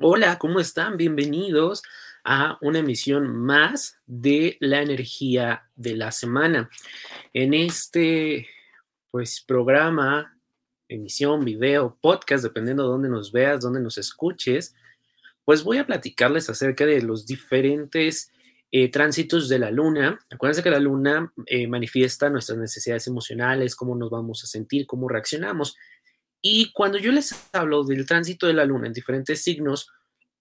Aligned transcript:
Hola, 0.00 0.38
¿cómo 0.38 0.60
están? 0.60 0.96
Bienvenidos 0.96 1.82
a 2.22 2.56
una 2.60 2.78
emisión 2.78 3.34
más 3.34 3.98
de 4.06 4.56
la 4.60 4.80
energía 4.80 5.68
de 5.74 5.96
la 5.96 6.12
semana. 6.12 6.70
En 7.32 7.52
este 7.52 8.46
pues 9.10 9.42
programa, 9.44 10.38
emisión, 10.86 11.44
video, 11.44 11.98
podcast, 12.00 12.44
dependiendo 12.44 12.84
de 12.84 12.90
dónde 12.90 13.08
nos 13.08 13.32
veas, 13.32 13.60
dónde 13.60 13.80
nos 13.80 13.98
escuches, 13.98 14.76
pues 15.44 15.64
voy 15.64 15.78
a 15.78 15.86
platicarles 15.86 16.48
acerca 16.48 16.86
de 16.86 17.02
los 17.02 17.26
diferentes 17.26 18.30
eh, 18.70 18.90
tránsitos 18.90 19.48
de 19.48 19.58
la 19.58 19.72
luna. 19.72 20.20
Acuérdense 20.30 20.62
que 20.62 20.70
la 20.70 20.78
luna 20.78 21.32
eh, 21.46 21.66
manifiesta 21.66 22.30
nuestras 22.30 22.58
necesidades 22.58 23.08
emocionales, 23.08 23.74
cómo 23.74 23.96
nos 23.96 24.10
vamos 24.10 24.44
a 24.44 24.46
sentir, 24.46 24.86
cómo 24.86 25.08
reaccionamos. 25.08 25.76
Y 26.40 26.72
cuando 26.72 26.98
yo 26.98 27.12
les 27.12 27.34
hablo 27.52 27.84
del 27.84 28.06
tránsito 28.06 28.46
de 28.46 28.54
la 28.54 28.64
luna 28.64 28.86
en 28.86 28.92
diferentes 28.92 29.42
signos, 29.42 29.90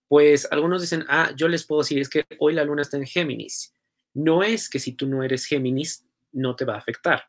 pues 0.08 0.48
algunos 0.52 0.82
dicen, 0.82 1.06
ah, 1.10 1.32
yo 1.36 1.48
les 1.48 1.66
puedo 1.66 1.82
decir, 1.82 2.00
es 2.00 2.10
que 2.10 2.26
hoy 2.40 2.54
la 2.54 2.64
luna 2.64 2.82
está 2.82 2.98
en 2.98 3.06
Géminis. 3.06 3.74
No 4.14 4.44
es 4.44 4.70
que 4.70 4.80
si 4.80 4.94
tú 4.94 5.08
no 5.08 5.24
eres 5.24 5.46
Géminis, 5.46 6.06
no 6.32 6.56
te 6.56 6.66
va 6.66 6.76
a 6.76 6.80
afectar. 6.80 7.24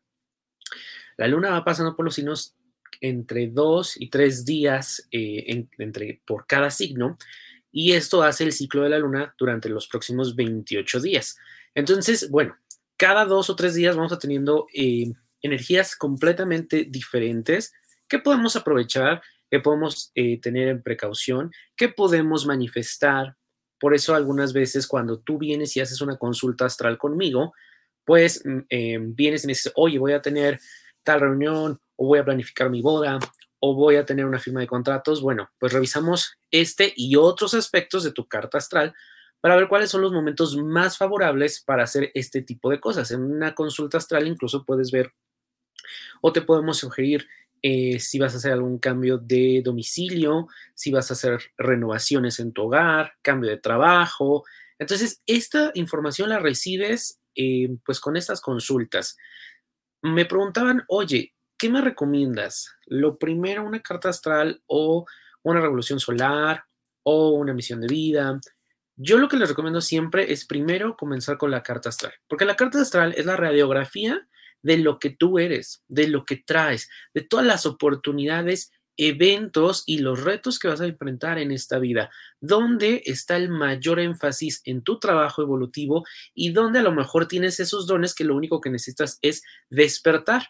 La 1.16 1.26
luna 1.26 1.50
va 1.50 1.64
pasando 1.64 1.96
por 1.96 2.04
los 2.04 2.14
signos 2.14 2.54
entre 3.00 3.48
dos 3.48 4.00
y 4.00 4.08
tres 4.08 4.44
días 4.44 5.08
eh, 5.10 5.66
entre, 5.78 6.20
por 6.26 6.46
cada 6.46 6.70
signo 6.70 7.18
y 7.70 7.92
esto 7.92 8.22
hace 8.22 8.44
el 8.44 8.52
ciclo 8.52 8.82
de 8.82 8.90
la 8.90 8.98
luna 8.98 9.34
durante 9.38 9.68
los 9.68 9.86
próximos 9.88 10.34
28 10.34 11.00
días. 11.00 11.36
Entonces, 11.74 12.30
bueno, 12.30 12.56
cada 12.96 13.24
dos 13.24 13.50
o 13.50 13.56
tres 13.56 13.74
días 13.74 13.96
vamos 13.96 14.12
a 14.12 14.18
teniendo 14.18 14.66
eh, 14.74 15.12
energías 15.42 15.96
completamente 15.96 16.86
diferentes 16.88 17.72
que 18.08 18.18
podemos 18.18 18.56
aprovechar, 18.56 19.22
que 19.50 19.60
podemos 19.60 20.10
eh, 20.14 20.40
tener 20.40 20.68
en 20.68 20.82
precaución, 20.82 21.50
que 21.76 21.88
podemos 21.88 22.46
manifestar. 22.46 23.36
Por 23.78 23.94
eso 23.94 24.14
algunas 24.14 24.52
veces 24.52 24.86
cuando 24.86 25.20
tú 25.20 25.38
vienes 25.38 25.76
y 25.76 25.80
haces 25.80 26.00
una 26.00 26.16
consulta 26.16 26.66
astral 26.66 26.98
conmigo, 26.98 27.54
pues 28.04 28.42
mm, 28.44 28.58
eh, 28.70 28.98
vienes 29.00 29.44
y 29.44 29.46
me 29.46 29.52
dices, 29.52 29.72
oye, 29.76 29.98
voy 29.98 30.12
a 30.12 30.22
tener 30.22 30.60
tal 31.02 31.20
reunión 31.20 31.80
o 31.96 32.06
voy 32.06 32.18
a 32.18 32.24
planificar 32.24 32.70
mi 32.70 32.82
boda 32.82 33.18
o 33.60 33.74
voy 33.74 33.96
a 33.96 34.06
tener 34.06 34.24
una 34.24 34.38
firma 34.38 34.60
de 34.60 34.66
contratos. 34.66 35.20
Bueno, 35.20 35.50
pues 35.58 35.72
revisamos 35.72 36.38
este 36.50 36.92
y 36.96 37.16
otros 37.16 37.54
aspectos 37.54 38.04
de 38.04 38.12
tu 38.12 38.26
carta 38.26 38.58
astral 38.58 38.94
para 39.40 39.56
ver 39.56 39.68
cuáles 39.68 39.90
son 39.90 40.02
los 40.02 40.12
momentos 40.12 40.56
más 40.56 40.98
favorables 40.98 41.62
para 41.62 41.84
hacer 41.84 42.10
este 42.14 42.42
tipo 42.42 42.70
de 42.70 42.80
cosas. 42.80 43.10
En 43.10 43.22
una 43.22 43.54
consulta 43.54 43.98
astral 43.98 44.26
incluso 44.26 44.64
puedes 44.64 44.90
ver 44.90 45.12
o 46.20 46.32
te 46.32 46.42
podemos 46.42 46.78
sugerir 46.78 47.26
eh, 47.62 47.98
si 47.98 48.18
vas 48.18 48.34
a 48.34 48.38
hacer 48.38 48.52
algún 48.52 48.78
cambio 48.78 49.18
de 49.18 49.62
domicilio, 49.64 50.48
si 50.74 50.90
vas 50.90 51.10
a 51.10 51.14
hacer 51.14 51.40
renovaciones 51.56 52.40
en 52.40 52.52
tu 52.52 52.64
hogar, 52.64 53.14
cambio 53.22 53.50
de 53.50 53.58
trabajo. 53.58 54.44
Entonces, 54.78 55.22
esta 55.26 55.70
información 55.74 56.28
la 56.28 56.38
recibes 56.38 57.20
eh, 57.34 57.68
pues 57.84 58.00
con 58.00 58.16
estas 58.16 58.40
consultas. 58.40 59.16
Me 60.02 60.24
preguntaban, 60.24 60.84
oye, 60.88 61.34
¿qué 61.56 61.68
me 61.68 61.80
recomiendas? 61.80 62.74
Lo 62.86 63.18
primero, 63.18 63.64
una 63.64 63.80
carta 63.80 64.08
astral 64.08 64.62
o 64.66 65.06
una 65.42 65.60
revolución 65.60 66.00
solar 66.00 66.64
o 67.02 67.30
una 67.30 67.54
misión 67.54 67.80
de 67.80 67.86
vida. 67.86 68.40
Yo 68.96 69.18
lo 69.18 69.28
que 69.28 69.36
les 69.36 69.48
recomiendo 69.48 69.80
siempre 69.80 70.32
es 70.32 70.44
primero 70.44 70.96
comenzar 70.96 71.38
con 71.38 71.50
la 71.50 71.62
carta 71.62 71.88
astral, 71.88 72.14
porque 72.26 72.44
la 72.44 72.56
carta 72.56 72.80
astral 72.80 73.14
es 73.16 73.24
la 73.26 73.36
radiografía 73.36 74.28
de 74.62 74.78
lo 74.78 74.98
que 74.98 75.10
tú 75.10 75.38
eres, 75.38 75.82
de 75.88 76.08
lo 76.08 76.24
que 76.24 76.36
traes, 76.36 76.88
de 77.14 77.22
todas 77.22 77.46
las 77.46 77.66
oportunidades, 77.66 78.70
eventos 78.98 79.84
y 79.86 79.98
los 79.98 80.22
retos 80.22 80.58
que 80.58 80.68
vas 80.68 80.80
a 80.80 80.86
enfrentar 80.86 81.38
en 81.38 81.52
esta 81.52 81.78
vida, 81.78 82.10
dónde 82.40 83.02
está 83.06 83.36
el 83.36 83.48
mayor 83.48 84.00
énfasis 84.00 84.60
en 84.64 84.82
tu 84.82 84.98
trabajo 84.98 85.40
evolutivo 85.40 86.04
y 86.34 86.50
dónde 86.50 86.80
a 86.80 86.82
lo 86.82 86.92
mejor 86.92 87.28
tienes 87.28 87.60
esos 87.60 87.86
dones 87.86 88.14
que 88.14 88.24
lo 88.24 88.34
único 88.34 88.60
que 88.60 88.70
necesitas 88.70 89.18
es 89.22 89.42
despertar. 89.70 90.48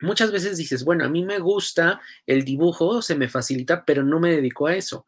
Muchas 0.00 0.32
veces 0.32 0.58
dices, 0.58 0.84
bueno, 0.84 1.04
a 1.04 1.08
mí 1.08 1.24
me 1.24 1.38
gusta 1.38 2.00
el 2.26 2.44
dibujo, 2.44 3.00
se 3.00 3.14
me 3.14 3.28
facilita, 3.28 3.84
pero 3.84 4.04
no 4.04 4.20
me 4.20 4.32
dedico 4.32 4.66
a 4.66 4.76
eso. 4.76 5.06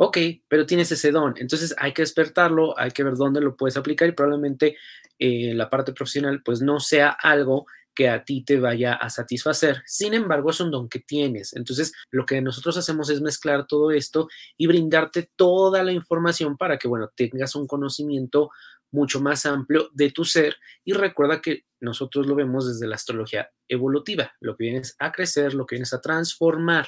Ok, 0.00 0.18
pero 0.46 0.64
tienes 0.64 0.92
ese 0.92 1.10
don, 1.10 1.34
entonces 1.38 1.74
hay 1.76 1.92
que 1.92 2.02
despertarlo, 2.02 2.78
hay 2.78 2.92
que 2.92 3.02
ver 3.02 3.14
dónde 3.14 3.40
lo 3.40 3.56
puedes 3.56 3.76
aplicar 3.76 4.08
y 4.08 4.12
probablemente 4.12 4.76
eh, 5.18 5.52
la 5.54 5.68
parte 5.68 5.92
profesional 5.92 6.40
pues 6.44 6.62
no 6.62 6.78
sea 6.78 7.08
algo 7.08 7.66
que 7.96 8.08
a 8.08 8.24
ti 8.24 8.44
te 8.44 8.60
vaya 8.60 8.94
a 8.94 9.10
satisfacer. 9.10 9.82
Sin 9.84 10.14
embargo, 10.14 10.50
es 10.50 10.60
un 10.60 10.70
don 10.70 10.88
que 10.88 11.00
tienes. 11.00 11.52
Entonces, 11.56 11.92
lo 12.12 12.26
que 12.26 12.40
nosotros 12.40 12.76
hacemos 12.76 13.10
es 13.10 13.20
mezclar 13.20 13.66
todo 13.66 13.90
esto 13.90 14.28
y 14.56 14.68
brindarte 14.68 15.32
toda 15.34 15.82
la 15.82 15.90
información 15.90 16.56
para 16.56 16.78
que, 16.78 16.86
bueno, 16.86 17.10
tengas 17.16 17.56
un 17.56 17.66
conocimiento 17.66 18.50
mucho 18.92 19.20
más 19.20 19.46
amplio 19.46 19.90
de 19.94 20.12
tu 20.12 20.24
ser 20.24 20.58
y 20.84 20.92
recuerda 20.92 21.42
que 21.42 21.64
nosotros 21.80 22.28
lo 22.28 22.36
vemos 22.36 22.68
desde 22.68 22.86
la 22.86 22.94
astrología 22.94 23.50
evolutiva, 23.66 24.32
lo 24.38 24.56
que 24.56 24.64
vienes 24.64 24.94
a 25.00 25.10
crecer, 25.10 25.54
lo 25.54 25.66
que 25.66 25.74
vienes 25.74 25.92
a 25.92 26.00
transformar. 26.00 26.86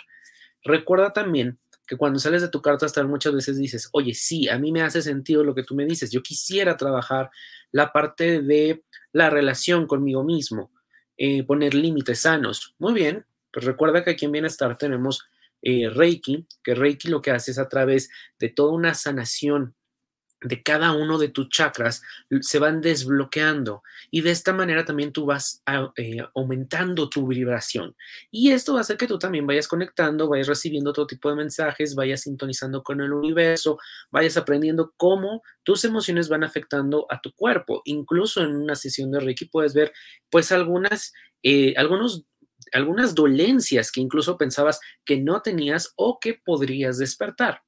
Recuerda 0.62 1.12
también 1.12 1.58
que 1.90 1.96
cuando 1.96 2.20
sales 2.20 2.40
de 2.40 2.48
tu 2.48 2.62
carta 2.62 2.86
astral 2.86 3.08
muchas 3.08 3.34
veces 3.34 3.58
dices, 3.58 3.88
oye, 3.90 4.14
sí, 4.14 4.48
a 4.48 4.56
mí 4.60 4.70
me 4.70 4.82
hace 4.82 5.02
sentido 5.02 5.42
lo 5.42 5.56
que 5.56 5.64
tú 5.64 5.74
me 5.74 5.84
dices, 5.84 6.12
yo 6.12 6.22
quisiera 6.22 6.76
trabajar 6.76 7.30
la 7.72 7.92
parte 7.92 8.42
de 8.42 8.84
la 9.12 9.28
relación 9.28 9.88
conmigo 9.88 10.22
mismo, 10.22 10.70
eh, 11.16 11.42
poner 11.42 11.74
límites 11.74 12.20
sanos. 12.20 12.76
Muy 12.78 12.94
bien, 12.94 13.26
pues 13.52 13.64
recuerda 13.66 14.04
que 14.04 14.10
aquí 14.10 14.24
en 14.24 14.30
Bienestar 14.30 14.78
tenemos 14.78 15.24
eh, 15.62 15.90
Reiki, 15.90 16.46
que 16.62 16.76
Reiki 16.76 17.08
lo 17.08 17.22
que 17.22 17.32
hace 17.32 17.50
es 17.50 17.58
a 17.58 17.68
través 17.68 18.08
de 18.38 18.50
toda 18.50 18.70
una 18.72 18.94
sanación 18.94 19.74
de 20.42 20.62
cada 20.62 20.92
uno 20.92 21.18
de 21.18 21.28
tus 21.28 21.48
chakras 21.48 22.02
se 22.40 22.58
van 22.58 22.80
desbloqueando 22.80 23.82
y 24.10 24.22
de 24.22 24.30
esta 24.30 24.52
manera 24.52 24.84
también 24.84 25.12
tú 25.12 25.26
vas 25.26 25.62
eh, 25.96 26.18
aumentando 26.34 27.10
tu 27.10 27.26
vibración 27.26 27.94
y 28.30 28.52
esto 28.52 28.72
va 28.72 28.78
a 28.78 28.80
hacer 28.82 28.96
que 28.96 29.06
tú 29.06 29.18
también 29.18 29.46
vayas 29.46 29.68
conectando, 29.68 30.28
vayas 30.28 30.46
recibiendo 30.46 30.92
todo 30.92 31.06
tipo 31.06 31.28
de 31.28 31.36
mensajes, 31.36 31.94
vayas 31.94 32.22
sintonizando 32.22 32.82
con 32.82 33.00
el 33.00 33.12
universo, 33.12 33.78
vayas 34.10 34.36
aprendiendo 34.36 34.94
cómo 34.96 35.42
tus 35.62 35.84
emociones 35.84 36.28
van 36.28 36.44
afectando 36.44 37.06
a 37.10 37.20
tu 37.20 37.32
cuerpo. 37.34 37.82
Incluso 37.84 38.42
en 38.42 38.56
una 38.56 38.74
sesión 38.74 39.10
de 39.10 39.20
Reiki 39.20 39.46
puedes 39.46 39.74
ver 39.74 39.92
pues 40.30 40.52
algunas, 40.52 41.12
eh, 41.42 41.74
algunos 41.76 42.24
algunas 42.72 43.14
dolencias 43.14 43.90
que 43.90 44.00
incluso 44.00 44.36
pensabas 44.36 44.80
que 45.04 45.18
no 45.18 45.42
tenías 45.42 45.92
o 45.96 46.18
que 46.20 46.34
podrías 46.34 46.98
despertar. 46.98 47.62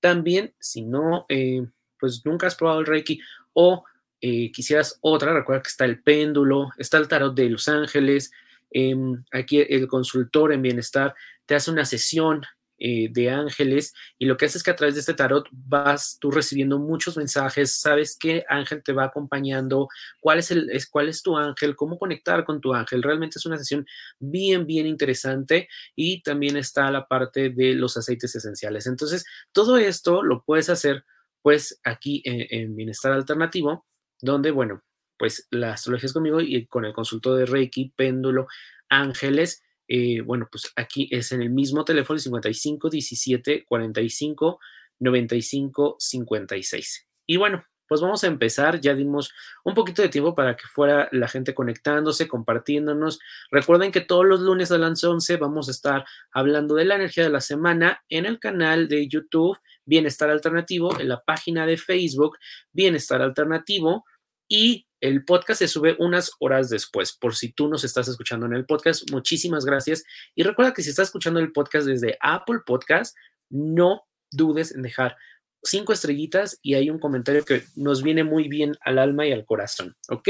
También, 0.00 0.54
si 0.58 0.82
no, 0.82 1.26
eh, 1.28 1.66
pues 2.00 2.22
nunca 2.24 2.46
has 2.46 2.54
probado 2.54 2.80
el 2.80 2.86
Reiki 2.86 3.20
o 3.52 3.84
eh, 4.20 4.52
quisieras 4.52 4.98
otra, 5.00 5.32
recuerda 5.32 5.62
que 5.62 5.68
está 5.68 5.84
el 5.84 6.02
péndulo, 6.02 6.70
está 6.76 6.98
el 6.98 7.08
tarot 7.08 7.34
de 7.34 7.48
Los 7.48 7.68
Ángeles, 7.68 8.30
em, 8.70 9.24
aquí 9.32 9.60
el 9.60 9.86
consultor 9.88 10.52
en 10.52 10.62
bienestar 10.62 11.14
te 11.46 11.54
hace 11.54 11.70
una 11.70 11.84
sesión 11.84 12.42
eh, 12.82 13.08
de 13.12 13.28
ángeles 13.28 13.92
y 14.18 14.24
lo 14.24 14.38
que 14.38 14.46
hace 14.46 14.56
es 14.56 14.64
que 14.64 14.70
a 14.70 14.76
través 14.76 14.94
de 14.94 15.00
este 15.00 15.12
tarot 15.12 15.46
vas 15.52 16.16
tú 16.18 16.30
recibiendo 16.30 16.78
muchos 16.78 17.14
mensajes, 17.18 17.78
sabes 17.78 18.16
qué 18.18 18.42
ángel 18.48 18.82
te 18.82 18.94
va 18.94 19.04
acompañando, 19.04 19.88
cuál 20.18 20.38
es, 20.38 20.50
el, 20.50 20.70
es, 20.70 20.88
cuál 20.88 21.10
es 21.10 21.22
tu 21.22 21.36
ángel, 21.36 21.76
cómo 21.76 21.98
conectar 21.98 22.42
con 22.46 22.58
tu 22.58 22.72
ángel. 22.72 23.02
Realmente 23.02 23.38
es 23.38 23.44
una 23.44 23.58
sesión 23.58 23.86
bien, 24.18 24.66
bien 24.66 24.86
interesante 24.86 25.68
y 25.94 26.22
también 26.22 26.56
está 26.56 26.90
la 26.90 27.06
parte 27.06 27.50
de 27.50 27.74
los 27.74 27.98
aceites 27.98 28.34
esenciales. 28.34 28.86
Entonces, 28.86 29.26
todo 29.52 29.76
esto 29.76 30.22
lo 30.22 30.42
puedes 30.42 30.70
hacer 30.70 31.04
pues 31.42 31.80
aquí 31.84 32.22
en, 32.24 32.74
Bienestar 32.76 33.12
Alternativo, 33.12 33.86
donde, 34.20 34.50
bueno, 34.50 34.82
pues 35.18 35.46
la 35.50 35.74
astrología 35.74 36.06
es 36.06 36.12
conmigo 36.12 36.40
y 36.40 36.66
con 36.66 36.84
el 36.84 36.92
consultor 36.92 37.38
de 37.38 37.46
Reiki, 37.46 37.92
péndulo, 37.96 38.46
ángeles, 38.88 39.62
eh, 39.88 40.20
bueno, 40.20 40.48
pues 40.50 40.72
aquí 40.76 41.08
es 41.10 41.32
en 41.32 41.42
el 41.42 41.50
mismo 41.50 41.84
teléfono 41.84 42.18
55 42.18 42.90
17 42.90 43.64
45 43.64 44.60
95 45.00 45.96
56. 45.98 47.08
Y 47.26 47.36
bueno, 47.36 47.64
pues 47.90 48.00
vamos 48.00 48.22
a 48.22 48.28
empezar. 48.28 48.80
Ya 48.80 48.94
dimos 48.94 49.32
un 49.64 49.74
poquito 49.74 50.00
de 50.00 50.08
tiempo 50.08 50.32
para 50.32 50.54
que 50.56 50.64
fuera 50.68 51.08
la 51.10 51.26
gente 51.26 51.54
conectándose, 51.54 52.28
compartiéndonos. 52.28 53.18
Recuerden 53.50 53.90
que 53.90 54.00
todos 54.00 54.24
los 54.24 54.38
lunes 54.38 54.70
a 54.70 54.78
las 54.78 55.02
11 55.02 55.38
vamos 55.38 55.66
a 55.66 55.72
estar 55.72 56.04
hablando 56.30 56.76
de 56.76 56.84
la 56.84 56.94
energía 56.94 57.24
de 57.24 57.30
la 57.30 57.40
semana 57.40 58.04
en 58.08 58.26
el 58.26 58.38
canal 58.38 58.86
de 58.86 59.08
YouTube 59.08 59.58
Bienestar 59.84 60.30
Alternativo, 60.30 61.00
en 61.00 61.08
la 61.08 61.20
página 61.20 61.66
de 61.66 61.76
Facebook 61.76 62.38
Bienestar 62.70 63.22
Alternativo 63.22 64.04
y 64.48 64.86
el 65.00 65.24
podcast 65.24 65.58
se 65.58 65.66
sube 65.66 65.96
unas 65.98 66.30
horas 66.38 66.70
después. 66.70 67.12
Por 67.12 67.34
si 67.34 67.50
tú 67.50 67.66
nos 67.66 67.82
estás 67.82 68.06
escuchando 68.06 68.46
en 68.46 68.52
el 68.52 68.66
podcast, 68.66 69.10
muchísimas 69.10 69.64
gracias. 69.64 70.04
Y 70.36 70.44
recuerda 70.44 70.74
que 70.74 70.82
si 70.82 70.90
estás 70.90 71.08
escuchando 71.08 71.40
el 71.40 71.50
podcast 71.50 71.88
desde 71.88 72.16
Apple 72.20 72.60
Podcast, 72.64 73.16
no 73.48 74.02
dudes 74.30 74.72
en 74.72 74.82
dejar 74.82 75.16
cinco 75.62 75.92
estrellitas 75.92 76.58
y 76.62 76.74
hay 76.74 76.90
un 76.90 76.98
comentario 76.98 77.44
que 77.44 77.64
nos 77.76 78.02
viene 78.02 78.24
muy 78.24 78.48
bien 78.48 78.76
al 78.82 78.98
alma 78.98 79.26
y 79.26 79.32
al 79.32 79.44
corazón, 79.44 79.96
¿ok? 80.08 80.28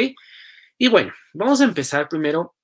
Y 0.78 0.88
bueno, 0.88 1.12
vamos 1.34 1.60
a 1.60 1.64
empezar 1.64 2.08
primero 2.08 2.54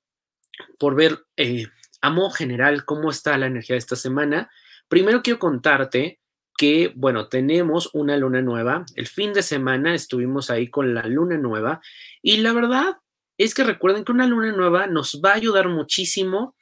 por 0.79 0.95
ver 0.95 1.19
eh, 1.37 1.67
a 2.01 2.11
modo 2.11 2.31
general 2.31 2.85
cómo 2.85 3.11
está 3.11 3.37
la 3.37 3.47
energía 3.47 3.75
de 3.75 3.79
esta 3.79 3.97
semana. 3.97 4.51
Primero 4.89 5.23
quiero 5.23 5.39
contarte 5.39 6.21
que, 6.57 6.93
bueno, 6.95 7.29
tenemos 7.29 7.91
una 7.93 8.17
luna 8.17 8.41
nueva. 8.41 8.87
El 8.95 9.07
fin 9.07 9.33
de 9.33 9.43
semana 9.43 9.95
estuvimos 9.95 10.51
ahí 10.51 10.71
con 10.71 10.95
la 10.95 11.07
luna 11.07 11.37
nueva 11.37 11.81
y 12.23 12.39
la 12.39 12.53
verdad 12.53 12.97
es 13.39 13.55
que 13.55 13.65
recuerden 13.65 14.05
que 14.05 14.13
una 14.13 14.27
luna 14.27 14.53
nueva 14.53 14.87
nos 14.87 15.21
va 15.23 15.33
a 15.33 15.37
ayudar 15.37 15.69
muchísimo 15.69 16.57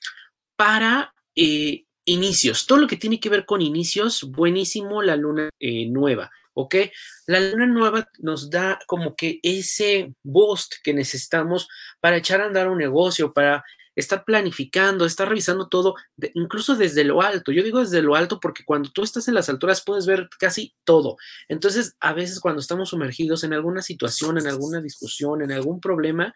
para 0.56 1.14
eh, 1.36 1.83
inicios. 2.04 2.66
Todo 2.66 2.78
lo 2.78 2.86
que 2.86 2.96
tiene 2.96 3.20
que 3.20 3.28
ver 3.28 3.44
con 3.46 3.62
inicios, 3.62 4.24
buenísimo 4.24 5.02
la 5.02 5.16
luna 5.16 5.50
eh, 5.58 5.86
nueva. 5.86 6.30
¿ok? 6.54 6.76
La 7.26 7.40
luna 7.40 7.66
nueva 7.66 8.08
nos 8.18 8.48
da 8.48 8.78
como 8.86 9.16
que 9.16 9.40
ese 9.42 10.14
boost 10.22 10.74
que 10.82 10.94
necesitamos 10.94 11.68
para 12.00 12.16
echar 12.16 12.40
a 12.40 12.46
andar 12.46 12.68
un 12.68 12.78
negocio, 12.78 13.32
para 13.32 13.64
estar 13.96 14.24
planificando, 14.24 15.04
estar 15.04 15.28
revisando 15.28 15.68
todo, 15.68 15.94
incluso 16.34 16.74
desde 16.76 17.04
lo 17.04 17.22
alto. 17.22 17.52
Yo 17.52 17.62
digo 17.62 17.80
desde 17.80 18.02
lo 18.02 18.16
alto 18.16 18.40
porque 18.40 18.64
cuando 18.64 18.90
tú 18.90 19.02
estás 19.02 19.28
en 19.28 19.34
las 19.34 19.48
alturas 19.48 19.82
puedes 19.84 20.06
ver 20.06 20.28
casi 20.38 20.74
todo. 20.84 21.16
Entonces, 21.48 21.96
a 22.00 22.12
veces 22.12 22.40
cuando 22.40 22.60
estamos 22.60 22.90
sumergidos 22.90 23.44
en 23.44 23.52
alguna 23.52 23.82
situación, 23.82 24.38
en 24.38 24.46
alguna 24.46 24.80
discusión, 24.80 25.42
en 25.42 25.52
algún 25.52 25.80
problema, 25.80 26.34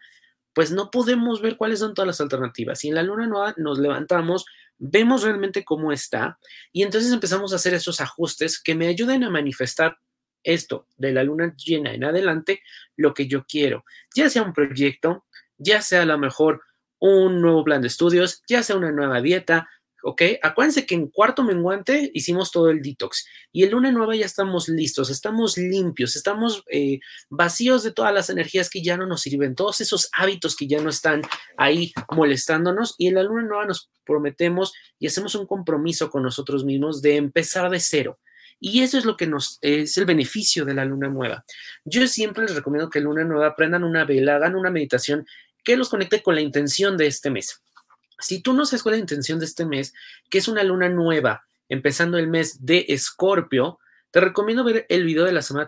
pues 0.53 0.71
no 0.71 0.89
podemos 0.89 1.41
ver 1.41 1.57
cuáles 1.57 1.79
son 1.79 1.93
todas 1.93 2.07
las 2.07 2.21
alternativas. 2.21 2.83
Y 2.83 2.89
en 2.89 2.95
la 2.95 3.03
luna 3.03 3.27
nueva 3.27 3.53
nos 3.57 3.79
levantamos, 3.79 4.45
vemos 4.79 5.23
realmente 5.23 5.63
cómo 5.63 5.91
está 5.91 6.39
y 6.71 6.83
entonces 6.83 7.11
empezamos 7.11 7.53
a 7.53 7.57
hacer 7.57 7.73
esos 7.73 8.01
ajustes 8.01 8.61
que 8.61 8.75
me 8.75 8.87
ayuden 8.87 9.23
a 9.23 9.29
manifestar 9.29 9.97
esto 10.43 10.87
de 10.97 11.11
la 11.11 11.23
luna 11.23 11.53
llena 11.55 11.93
en 11.93 12.05
adelante, 12.05 12.61
lo 12.95 13.13
que 13.13 13.27
yo 13.27 13.45
quiero, 13.45 13.83
ya 14.15 14.29
sea 14.29 14.41
un 14.41 14.53
proyecto, 14.53 15.25
ya 15.57 15.81
sea 15.81 16.03
a 16.03 16.05
lo 16.05 16.17
mejor 16.17 16.61
un 16.99 17.41
nuevo 17.41 17.63
plan 17.63 17.81
de 17.81 17.87
estudios, 17.87 18.41
ya 18.47 18.63
sea 18.63 18.77
una 18.77 18.91
nueva 18.91 19.21
dieta, 19.21 19.69
¿ok? 20.03 20.21
Acuérdense 20.41 20.85
que 20.85 20.95
en 20.95 21.07
cuarto 21.07 21.43
menguante 21.43 22.11
hicimos 22.13 22.51
todo 22.51 22.69
el 22.69 22.81
detox 22.81 23.25
y 23.51 23.63
en 23.63 23.71
luna 23.71 23.91
nueva 23.91 24.15
ya 24.15 24.25
estamos 24.25 24.69
listos, 24.69 25.09
estamos 25.09 25.57
limpios, 25.57 26.15
estamos 26.15 26.63
eh, 26.71 26.99
vacíos 27.29 27.83
de 27.83 27.91
todas 27.91 28.13
las 28.13 28.29
energías 28.29 28.69
que 28.69 28.81
ya 28.81 28.97
no 28.97 29.05
nos 29.05 29.21
sirven, 29.21 29.55
todos 29.55 29.81
esos 29.81 30.09
hábitos 30.13 30.55
que 30.55 30.67
ya 30.67 30.81
no 30.81 30.89
están 30.89 31.21
ahí 31.57 31.93
molestándonos 32.11 32.95
y 32.97 33.07
en 33.07 33.15
la 33.15 33.23
luna 33.23 33.43
nueva 33.43 33.65
nos 33.65 33.89
prometemos 34.05 34.73
y 34.97 35.07
hacemos 35.07 35.35
un 35.35 35.45
compromiso 35.45 36.09
con 36.09 36.23
nosotros 36.23 36.63
mismos 36.65 37.01
de 37.01 37.15
empezar 37.15 37.69
de 37.69 37.79
cero. 37.79 38.19
Y 38.61 38.81
eso 38.81 38.97
es 38.97 39.05
lo 39.05 39.15
que 39.15 39.25
nos 39.25 39.57
es 39.61 39.97
el 39.97 40.05
beneficio 40.05 40.65
de 40.65 40.73
la 40.73 40.83
luna 40.83 41.07
nueva. 41.07 41.45
Yo 41.85 42.05
siempre 42.07 42.43
les 42.43 42.55
recomiendo 42.55 42.89
que 42.89 42.99
luna 42.99 43.23
nueva 43.23 43.47
aprendan 43.47 43.85
una 43.85 44.03
vela, 44.03 44.35
hagan 44.35 44.55
una 44.55 44.69
meditación 44.69 45.25
que 45.63 45.77
los 45.77 45.89
conecte 45.89 46.21
con 46.21 46.35
la 46.35 46.41
intención 46.41 46.97
de 46.97 47.07
este 47.07 47.29
mes. 47.29 47.61
Si 48.19 48.41
tú 48.41 48.53
no 48.53 48.65
sabes 48.65 48.83
cuál 48.83 48.95
es 48.95 48.99
la 48.99 49.03
intención 49.03 49.39
de 49.39 49.45
este 49.45 49.65
mes, 49.65 49.93
que 50.29 50.37
es 50.37 50.47
una 50.47 50.63
luna 50.63 50.89
nueva, 50.89 51.45
empezando 51.69 52.17
el 52.17 52.27
mes 52.27 52.65
de 52.65 52.85
Escorpio, 52.89 53.79
te 54.11 54.19
recomiendo 54.19 54.63
ver 54.63 54.85
el 54.89 55.03
video 55.03 55.25
de 55.25 55.31
la 55.31 55.41
semana 55.41 55.67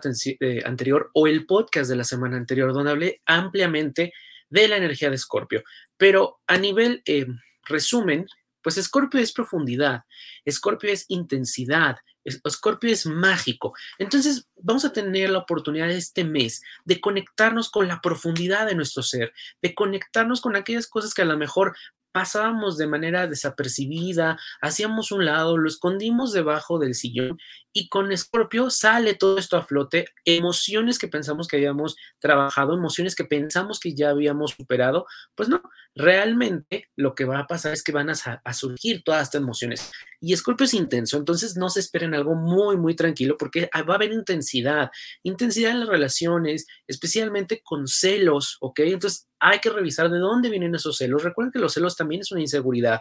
anterior 0.64 1.10
o 1.14 1.26
el 1.26 1.46
podcast 1.46 1.88
de 1.88 1.96
la 1.96 2.04
semana 2.04 2.36
anterior, 2.36 2.72
donde 2.72 2.90
hablé 2.90 3.22
ampliamente 3.24 4.12
de 4.50 4.68
la 4.68 4.76
energía 4.76 5.08
de 5.08 5.16
Escorpio. 5.16 5.62
Pero 5.96 6.40
a 6.46 6.58
nivel 6.58 7.02
eh, 7.06 7.26
resumen, 7.64 8.26
pues 8.62 8.78
Escorpio 8.78 9.20
es 9.20 9.32
profundidad, 9.32 10.04
Escorpio 10.44 10.90
es 10.90 11.04
intensidad, 11.08 11.96
Escorpio 12.24 12.92
es 12.92 13.06
mágico. 13.06 13.74
Entonces, 13.98 14.48
vamos 14.56 14.84
a 14.84 14.92
tener 14.92 15.30
la 15.30 15.38
oportunidad 15.38 15.90
este 15.90 16.24
mes 16.24 16.62
de 16.84 17.00
conectarnos 17.00 17.70
con 17.70 17.88
la 17.88 18.00
profundidad 18.00 18.66
de 18.66 18.74
nuestro 18.74 19.02
ser, 19.02 19.32
de 19.60 19.74
conectarnos 19.74 20.40
con 20.40 20.54
aquellas 20.54 20.86
cosas 20.86 21.14
que 21.14 21.22
a 21.22 21.26
lo 21.26 21.36
mejor 21.36 21.76
pasábamos 22.12 22.76
de 22.76 22.86
manera 22.86 23.26
desapercibida, 23.26 24.38
hacíamos 24.60 25.12
un 25.12 25.24
lado, 25.24 25.56
lo 25.56 25.68
escondimos 25.68 26.32
debajo 26.32 26.78
del 26.78 26.94
sillón 26.94 27.38
y 27.72 27.88
con 27.88 28.12
Escorpio 28.12 28.70
sale 28.70 29.14
todo 29.14 29.38
esto 29.38 29.56
a 29.56 29.62
flote, 29.64 30.06
emociones 30.24 30.98
que 30.98 31.08
pensamos 31.08 31.48
que 31.48 31.56
habíamos 31.56 31.96
trabajado, 32.18 32.74
emociones 32.74 33.14
que 33.14 33.24
pensamos 33.24 33.80
que 33.80 33.94
ya 33.94 34.10
habíamos 34.10 34.52
superado, 34.52 35.06
pues 35.34 35.48
no, 35.48 35.62
realmente 35.94 36.88
lo 36.96 37.14
que 37.14 37.24
va 37.24 37.38
a 37.40 37.46
pasar 37.46 37.72
es 37.72 37.82
que 37.82 37.92
van 37.92 38.10
a, 38.10 38.52
surgir 38.52 39.02
todas 39.04 39.22
estas 39.22 39.40
emociones. 39.40 39.90
Y 40.20 40.32
Escorpio 40.32 40.64
es 40.64 40.74
intenso, 40.74 41.16
entonces 41.16 41.56
no 41.56 41.70
se 41.70 41.80
esperen 41.80 42.14
algo 42.14 42.34
muy, 42.34 42.76
muy 42.76 42.94
tranquilo 42.94 43.36
porque 43.38 43.70
va 43.74 43.94
a 43.94 43.96
haber 43.96 44.12
intensidad, 44.12 44.90
intensidad 45.22 45.72
en 45.72 45.80
las 45.80 45.88
relaciones, 45.88 46.66
especialmente 46.86 47.62
con 47.62 47.88
celos, 47.88 48.58
¿ok? 48.60 48.80
Entonces 48.80 49.28
hay 49.40 49.58
que 49.60 49.70
revisar 49.70 50.10
de 50.10 50.18
dónde 50.18 50.50
vienen 50.50 50.74
esos 50.74 50.98
celos. 50.98 51.24
Recuerden 51.24 51.52
que 51.52 51.58
los 51.58 51.72
celos 51.72 51.96
también 51.96 52.20
es 52.20 52.30
una 52.30 52.42
inseguridad 52.42 53.00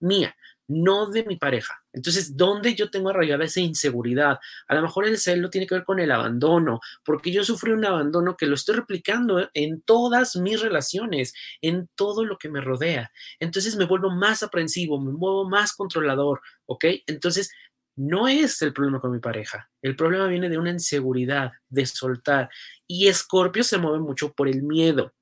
mía, 0.00 0.36
no 0.66 1.10
de 1.10 1.24
mi 1.24 1.36
pareja. 1.36 1.82
Entonces, 1.92 2.36
¿dónde 2.36 2.74
yo 2.74 2.90
tengo 2.90 3.10
arraigada 3.10 3.44
esa 3.44 3.60
inseguridad? 3.60 4.38
A 4.66 4.74
lo 4.74 4.82
mejor 4.82 5.06
el 5.06 5.18
celo 5.18 5.50
tiene 5.50 5.66
que 5.66 5.74
ver 5.74 5.84
con 5.84 6.00
el 6.00 6.10
abandono, 6.10 6.80
porque 7.04 7.30
yo 7.30 7.44
sufrí 7.44 7.72
un 7.72 7.84
abandono 7.84 8.36
que 8.36 8.46
lo 8.46 8.54
estoy 8.54 8.76
replicando 8.76 9.48
en 9.54 9.82
todas 9.82 10.36
mis 10.36 10.60
relaciones, 10.60 11.34
en 11.60 11.88
todo 11.94 12.24
lo 12.24 12.38
que 12.38 12.48
me 12.48 12.60
rodea. 12.60 13.10
Entonces 13.38 13.76
me 13.76 13.84
vuelvo 13.84 14.10
más 14.10 14.42
aprensivo, 14.42 15.00
me 15.00 15.12
vuelvo 15.12 15.48
más 15.48 15.72
controlador, 15.72 16.40
¿ok? 16.66 16.84
Entonces, 17.06 17.50
no 17.96 18.26
es 18.26 18.60
el 18.62 18.72
problema 18.72 19.00
con 19.00 19.12
mi 19.12 19.20
pareja. 19.20 19.70
El 19.80 19.94
problema 19.94 20.26
viene 20.26 20.48
de 20.48 20.58
una 20.58 20.70
inseguridad, 20.70 21.52
de 21.68 21.86
soltar. 21.86 22.50
Y 22.86 23.06
Escorpio 23.06 23.62
se 23.62 23.78
mueve 23.78 24.00
mucho 24.00 24.32
por 24.32 24.48
el 24.48 24.62
miedo. 24.62 25.14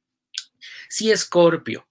Si 0.88 1.10
Escorpio, 1.10 1.86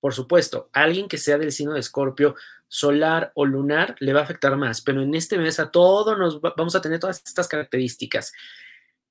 por 0.00 0.14
supuesto, 0.14 0.68
alguien 0.72 1.08
que 1.08 1.18
sea 1.18 1.38
del 1.38 1.52
signo 1.52 1.74
de 1.74 1.80
Escorpio, 1.80 2.34
solar 2.68 3.32
o 3.34 3.46
lunar, 3.46 3.96
le 3.98 4.12
va 4.12 4.20
a 4.20 4.24
afectar 4.24 4.56
más, 4.56 4.80
pero 4.80 5.02
en 5.02 5.14
este 5.14 5.38
mes 5.38 5.58
a 5.58 5.70
todos 5.70 6.18
nos 6.18 6.40
vamos 6.40 6.74
a 6.76 6.82
tener 6.82 7.00
todas 7.00 7.22
estas 7.24 7.48
características. 7.48 8.32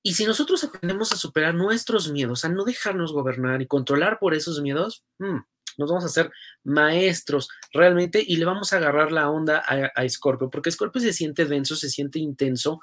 Y 0.04 0.14
si 0.14 0.26
nosotros 0.26 0.64
aprendemos 0.64 1.12
a 1.12 1.18
superar 1.18 1.56
nuestros 1.56 2.12
miedos, 2.12 2.46
a 2.46 2.50
no 2.50 2.64
dejarnos 2.64 3.12
gobernar 3.12 3.62
y 3.62 3.68
controlar 3.68 4.20
por 4.20 4.34
esos 4.34 4.62
miedos, 4.62 5.04
hmm, 5.18 5.38
nos 5.78 5.90
vamos 5.90 6.04
a 6.04 6.08
hacer 6.08 6.32
maestros 6.64 7.50
realmente 7.74 8.24
y 8.26 8.38
le 8.38 8.46
vamos 8.46 8.72
a 8.72 8.78
agarrar 8.78 9.12
la 9.12 9.30
onda 9.30 9.64
a, 9.66 9.92
a 9.94 10.10
Scorpio, 10.10 10.50
porque 10.50 10.72
Scorpio 10.72 11.02
se 11.02 11.14
siente 11.14 11.46
denso, 11.46 11.76
se 11.76 11.90
siente 11.90 12.20
intenso, 12.20 12.80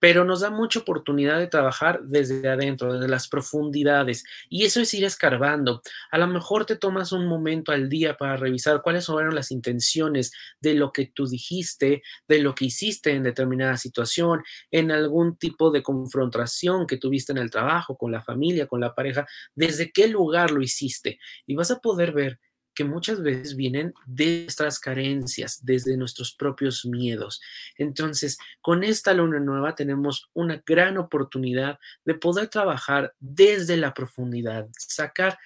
pero 0.00 0.24
nos 0.24 0.40
da 0.40 0.50
mucha 0.50 0.80
oportunidad 0.80 1.38
de 1.38 1.46
trabajar 1.46 2.00
desde 2.02 2.48
adentro, 2.48 2.94
desde 2.94 3.08
las 3.08 3.28
profundidades. 3.28 4.24
Y 4.48 4.64
eso 4.64 4.80
es 4.80 4.92
ir 4.94 5.04
escarbando. 5.04 5.82
A 6.10 6.18
lo 6.18 6.26
mejor 6.26 6.64
te 6.64 6.76
tomas 6.76 7.12
un 7.12 7.26
momento 7.26 7.70
al 7.70 7.88
día 7.88 8.16
para 8.16 8.36
revisar 8.36 8.82
cuáles 8.82 9.06
fueron 9.06 9.34
las 9.34 9.50
intenciones 9.50 10.32
de 10.60 10.74
lo 10.74 10.92
que 10.92 11.06
tú 11.06 11.26
dijiste, 11.26 12.02
de 12.26 12.38
lo 12.40 12.54
que 12.54 12.64
hiciste 12.64 13.12
en 13.12 13.22
determinada 13.22 13.76
situación, 13.76 14.42
en 14.70 14.90
algún 14.90 15.36
tipo 15.36 15.70
de 15.70 15.82
confrontación 15.82 16.86
que 16.86 16.96
tuviste 16.96 17.32
en 17.32 17.38
el 17.38 17.50
trabajo, 17.50 17.96
con 17.96 18.10
la 18.10 18.22
familia, 18.22 18.66
con 18.66 18.80
la 18.80 18.94
pareja, 18.94 19.26
desde 19.54 19.92
qué 19.92 20.08
lugar 20.08 20.50
lo 20.50 20.62
hiciste. 20.62 21.18
Y 21.46 21.54
vas 21.54 21.70
a 21.70 21.80
poder 21.80 22.12
ver 22.12 22.40
que 22.80 22.84
muchas 22.84 23.22
veces 23.22 23.56
vienen 23.56 23.92
de 24.06 24.44
nuestras 24.44 24.80
carencias, 24.80 25.62
desde 25.62 25.98
nuestros 25.98 26.34
propios 26.34 26.86
miedos. 26.86 27.38
Entonces, 27.76 28.38
con 28.62 28.82
esta 28.84 29.12
luna 29.12 29.38
nueva 29.38 29.74
tenemos 29.74 30.30
una 30.32 30.62
gran 30.64 30.96
oportunidad 30.96 31.78
de 32.06 32.14
poder 32.14 32.48
trabajar 32.48 33.12
desde 33.18 33.76
la 33.76 33.92
profundidad, 33.92 34.66
sacar 34.78 35.38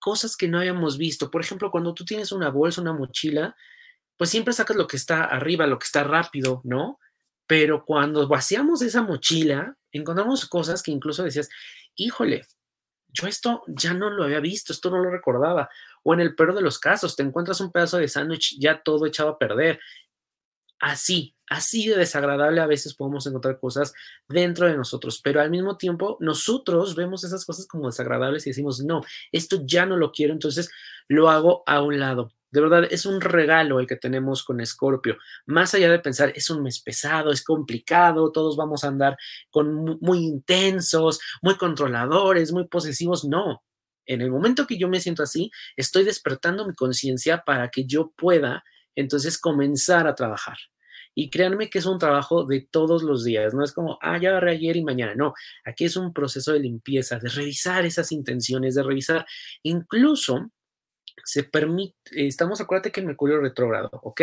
cosas 0.00 0.36
que 0.36 0.48
no 0.48 0.58
habíamos 0.58 0.98
visto. 0.98 1.30
Por 1.30 1.42
ejemplo, 1.42 1.70
cuando 1.70 1.94
tú 1.94 2.04
tienes 2.04 2.32
una 2.32 2.50
bolsa, 2.50 2.80
una 2.80 2.92
mochila, 2.92 3.54
pues 4.16 4.30
siempre 4.30 4.52
sacas 4.52 4.76
lo 4.76 4.88
que 4.88 4.96
está 4.96 5.22
arriba, 5.22 5.68
lo 5.68 5.78
que 5.78 5.86
está 5.86 6.02
rápido, 6.02 6.62
¿no? 6.64 6.98
Pero 7.46 7.84
cuando 7.84 8.26
vaciamos 8.26 8.82
esa 8.82 9.02
mochila, 9.02 9.76
encontramos 9.92 10.46
cosas 10.46 10.82
que 10.82 10.90
incluso 10.90 11.22
decías, 11.22 11.48
híjole, 11.94 12.42
yo 13.12 13.28
esto 13.28 13.62
ya 13.68 13.94
no 13.94 14.10
lo 14.10 14.24
había 14.24 14.40
visto, 14.40 14.72
esto 14.72 14.90
no 14.90 14.98
lo 14.98 15.10
recordaba. 15.10 15.68
O 16.02 16.14
en 16.14 16.20
el 16.20 16.34
peor 16.34 16.54
de 16.54 16.62
los 16.62 16.78
casos, 16.78 17.16
te 17.16 17.22
encuentras 17.22 17.60
un 17.60 17.72
pedazo 17.72 17.98
de 17.98 18.08
sándwich 18.08 18.58
ya 18.60 18.82
todo 18.82 19.06
echado 19.06 19.30
a 19.30 19.38
perder. 19.38 19.80
Así, 20.80 21.36
así 21.48 21.86
de 21.86 21.96
desagradable 21.96 22.60
a 22.60 22.66
veces 22.66 22.94
podemos 22.94 23.24
encontrar 23.26 23.60
cosas 23.60 23.94
dentro 24.28 24.66
de 24.66 24.76
nosotros, 24.76 25.20
pero 25.22 25.40
al 25.40 25.48
mismo 25.48 25.76
tiempo 25.76 26.16
nosotros 26.18 26.96
vemos 26.96 27.22
esas 27.22 27.44
cosas 27.44 27.68
como 27.68 27.86
desagradables 27.86 28.46
y 28.46 28.50
decimos, 28.50 28.82
no, 28.82 29.02
esto 29.30 29.62
ya 29.64 29.86
no 29.86 29.96
lo 29.96 30.10
quiero, 30.10 30.32
entonces 30.32 30.70
lo 31.06 31.30
hago 31.30 31.62
a 31.66 31.80
un 31.82 32.00
lado. 32.00 32.32
De 32.52 32.60
verdad, 32.60 32.84
es 32.90 33.06
un 33.06 33.20
regalo 33.20 33.80
el 33.80 33.86
que 33.86 33.96
tenemos 33.96 34.44
con 34.44 34.60
Escorpio. 34.60 35.16
Más 35.46 35.72
allá 35.72 35.90
de 35.90 36.00
pensar, 36.00 36.32
es 36.34 36.50
un 36.50 36.62
mes 36.62 36.80
pesado, 36.80 37.32
es 37.32 37.42
complicado, 37.42 38.30
todos 38.30 38.56
vamos 38.56 38.84
a 38.84 38.88
andar 38.88 39.16
con 39.50 39.98
muy 40.00 40.18
intensos, 40.18 41.20
muy 41.40 41.56
controladores, 41.56 42.52
muy 42.52 42.66
posesivos. 42.68 43.24
No, 43.24 43.62
en 44.06 44.20
el 44.20 44.30
momento 44.30 44.66
que 44.66 44.78
yo 44.78 44.88
me 44.88 45.00
siento 45.00 45.22
así, 45.22 45.50
estoy 45.76 46.04
despertando 46.04 46.66
mi 46.66 46.74
conciencia 46.74 47.42
para 47.44 47.70
que 47.70 47.84
yo 47.84 48.12
pueda 48.16 48.64
entonces 48.94 49.38
comenzar 49.38 50.06
a 50.06 50.14
trabajar. 50.14 50.58
Y 51.14 51.28
créanme 51.28 51.68
que 51.68 51.78
es 51.78 51.86
un 51.86 51.98
trabajo 51.98 52.44
de 52.44 52.66
todos 52.70 53.02
los 53.02 53.22
días, 53.22 53.52
no 53.52 53.62
es 53.62 53.72
como, 53.72 53.98
ah, 54.00 54.18
ya 54.18 54.30
agarré 54.30 54.52
ayer 54.52 54.76
y 54.76 54.84
mañana, 54.84 55.14
no, 55.14 55.34
aquí 55.64 55.84
es 55.84 55.96
un 55.96 56.12
proceso 56.14 56.52
de 56.52 56.60
limpieza, 56.60 57.18
de 57.18 57.28
revisar 57.28 57.84
esas 57.84 58.12
intenciones, 58.12 58.74
de 58.74 58.82
revisar 58.82 59.26
incluso 59.62 60.50
se 61.24 61.44
permite, 61.44 61.96
estamos, 62.14 62.60
acuérdate 62.60 62.90
que 62.90 63.02
Mercurio 63.02 63.40
retrógrado, 63.40 63.90
¿ok? 63.92 64.22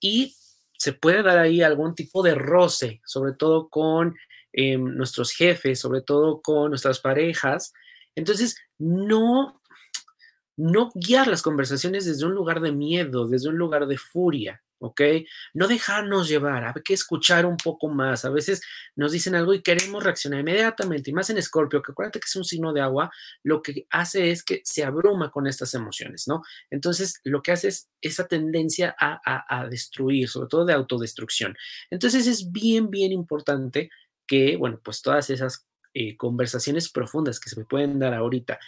Y 0.00 0.34
se 0.78 0.92
puede 0.92 1.22
dar 1.22 1.38
ahí 1.38 1.62
algún 1.62 1.94
tipo 1.94 2.22
de 2.22 2.34
roce, 2.34 3.00
sobre 3.04 3.32
todo 3.32 3.68
con 3.68 4.14
em, 4.52 4.82
nuestros 4.82 5.32
jefes, 5.32 5.80
sobre 5.80 6.02
todo 6.02 6.40
con 6.42 6.70
nuestras 6.70 7.00
parejas. 7.00 7.72
Entonces, 8.14 8.56
no, 8.78 9.60
no 10.56 10.90
guiar 10.94 11.28
las 11.28 11.42
conversaciones 11.42 12.06
desde 12.06 12.26
un 12.26 12.34
lugar 12.34 12.60
de 12.60 12.72
miedo, 12.72 13.26
desde 13.26 13.48
un 13.48 13.56
lugar 13.56 13.86
de 13.86 13.98
furia. 13.98 14.64
¿ok? 14.84 15.00
No 15.54 15.66
dejarnos 15.66 16.28
llevar, 16.28 16.64
hay 16.64 16.82
que 16.82 16.92
escuchar 16.92 17.46
un 17.46 17.56
poco 17.56 17.88
más. 17.88 18.24
A 18.24 18.30
veces 18.30 18.62
nos 18.96 19.12
dicen 19.12 19.34
algo 19.34 19.54
y 19.54 19.62
queremos 19.62 20.04
reaccionar 20.04 20.40
inmediatamente, 20.40 21.10
y 21.10 21.14
más 21.14 21.30
en 21.30 21.38
Escorpio, 21.38 21.82
que 21.82 21.92
acuérdate 21.92 22.20
que 22.20 22.26
es 22.26 22.36
un 22.36 22.44
signo 22.44 22.72
de 22.72 22.82
agua, 22.82 23.10
lo 23.42 23.62
que 23.62 23.86
hace 23.90 24.30
es 24.30 24.42
que 24.42 24.60
se 24.64 24.84
abruma 24.84 25.30
con 25.30 25.46
estas 25.46 25.72
emociones, 25.74 26.28
¿no? 26.28 26.42
Entonces, 26.70 27.20
lo 27.24 27.42
que 27.42 27.52
hace 27.52 27.68
es 27.68 27.88
esa 28.02 28.26
tendencia 28.28 28.94
a, 28.98 29.66
destruir, 29.70 30.28
sobre 30.28 30.48
todo 30.48 30.64
de 30.66 30.74
autodestrucción. 30.74 31.56
Entonces, 31.90 32.26
es 32.26 32.52
bien, 32.52 32.90
bien 32.90 33.12
importante 33.12 33.90
que, 34.26 34.56
bueno, 34.56 34.80
pues 34.84 35.00
todas 35.00 35.30
esas 35.30 35.66
eh, 35.94 36.16
conversaciones 36.16 36.90
profundas 36.90 37.40
que 37.40 37.48
se 37.48 37.58
me 37.58 37.64
pueden 37.64 37.98
dar 37.98 38.14
ahorita 38.14 38.58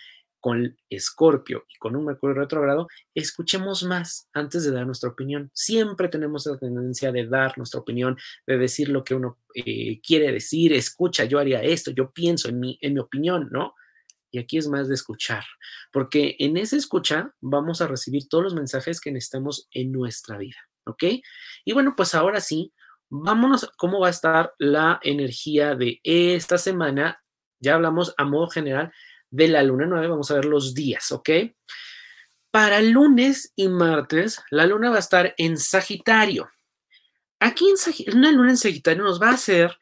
con 0.46 0.76
Escorpio 0.88 1.64
y 1.68 1.76
con 1.76 1.96
un 1.96 2.04
Mercurio 2.04 2.36
retrógrado, 2.36 2.86
escuchemos 3.16 3.82
más 3.82 4.28
antes 4.32 4.62
de 4.64 4.70
dar 4.70 4.86
nuestra 4.86 5.10
opinión. 5.10 5.50
Siempre 5.52 6.08
tenemos 6.08 6.46
la 6.46 6.56
tendencia 6.56 7.10
de 7.10 7.26
dar 7.26 7.58
nuestra 7.58 7.80
opinión, 7.80 8.16
de 8.46 8.56
decir 8.56 8.88
lo 8.88 9.02
que 9.02 9.16
uno 9.16 9.38
eh, 9.56 10.00
quiere 10.00 10.30
decir, 10.30 10.72
escucha, 10.72 11.24
yo 11.24 11.40
haría 11.40 11.62
esto, 11.62 11.90
yo 11.90 12.12
pienso 12.12 12.48
en 12.48 12.60
mi, 12.60 12.78
en 12.80 12.94
mi 12.94 13.00
opinión, 13.00 13.48
¿no? 13.50 13.74
Y 14.30 14.38
aquí 14.38 14.58
es 14.58 14.68
más 14.68 14.86
de 14.86 14.94
escuchar, 14.94 15.44
porque 15.92 16.36
en 16.38 16.56
esa 16.56 16.76
escucha 16.76 17.34
vamos 17.40 17.80
a 17.80 17.88
recibir 17.88 18.28
todos 18.28 18.44
los 18.44 18.54
mensajes 18.54 19.00
que 19.00 19.10
necesitamos 19.10 19.66
en 19.72 19.90
nuestra 19.90 20.38
vida, 20.38 20.58
¿ok? 20.84 21.04
Y 21.64 21.72
bueno, 21.72 21.94
pues 21.96 22.14
ahora 22.14 22.40
sí, 22.40 22.72
vámonos 23.10 23.64
a 23.64 23.70
cómo 23.76 24.00
va 24.00 24.08
a 24.08 24.10
estar 24.10 24.52
la 24.58 25.00
energía 25.02 25.74
de 25.74 26.00
esta 26.02 26.58
semana. 26.58 27.20
Ya 27.60 27.74
hablamos 27.74 28.14
a 28.16 28.24
modo 28.24 28.48
general 28.48 28.92
de 29.30 29.48
la 29.48 29.62
luna 29.62 29.86
nueva, 29.86 30.08
vamos 30.08 30.30
a 30.30 30.34
ver 30.34 30.44
los 30.44 30.74
días, 30.74 31.10
¿ok? 31.12 31.30
Para 32.50 32.80
lunes 32.80 33.52
y 33.56 33.68
martes, 33.68 34.42
la 34.50 34.66
luna 34.66 34.90
va 34.90 34.96
a 34.96 35.00
estar 35.00 35.34
en 35.36 35.58
Sagitario. 35.58 36.48
Aquí 37.38 37.66
en 38.06 38.16
una 38.16 38.32
luna 38.32 38.50
en 38.50 38.56
Sagitario 38.56 39.02
nos 39.02 39.20
va 39.20 39.30
a 39.30 39.34
hacer 39.34 39.76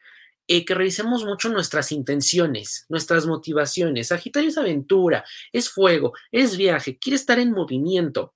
eh, 0.47 0.65
que 0.65 0.75
revisemos 0.75 1.25
mucho 1.25 1.49
nuestras 1.49 1.91
intenciones, 1.91 2.85
nuestras 2.89 3.25
motivaciones. 3.25 4.09
Sagitario 4.09 4.49
es 4.49 4.57
aventura, 4.57 5.23
es 5.51 5.69
fuego, 5.69 6.13
es 6.31 6.57
viaje, 6.57 6.97
quiere 6.99 7.15
estar 7.15 7.39
en 7.39 7.51
movimiento. 7.51 8.35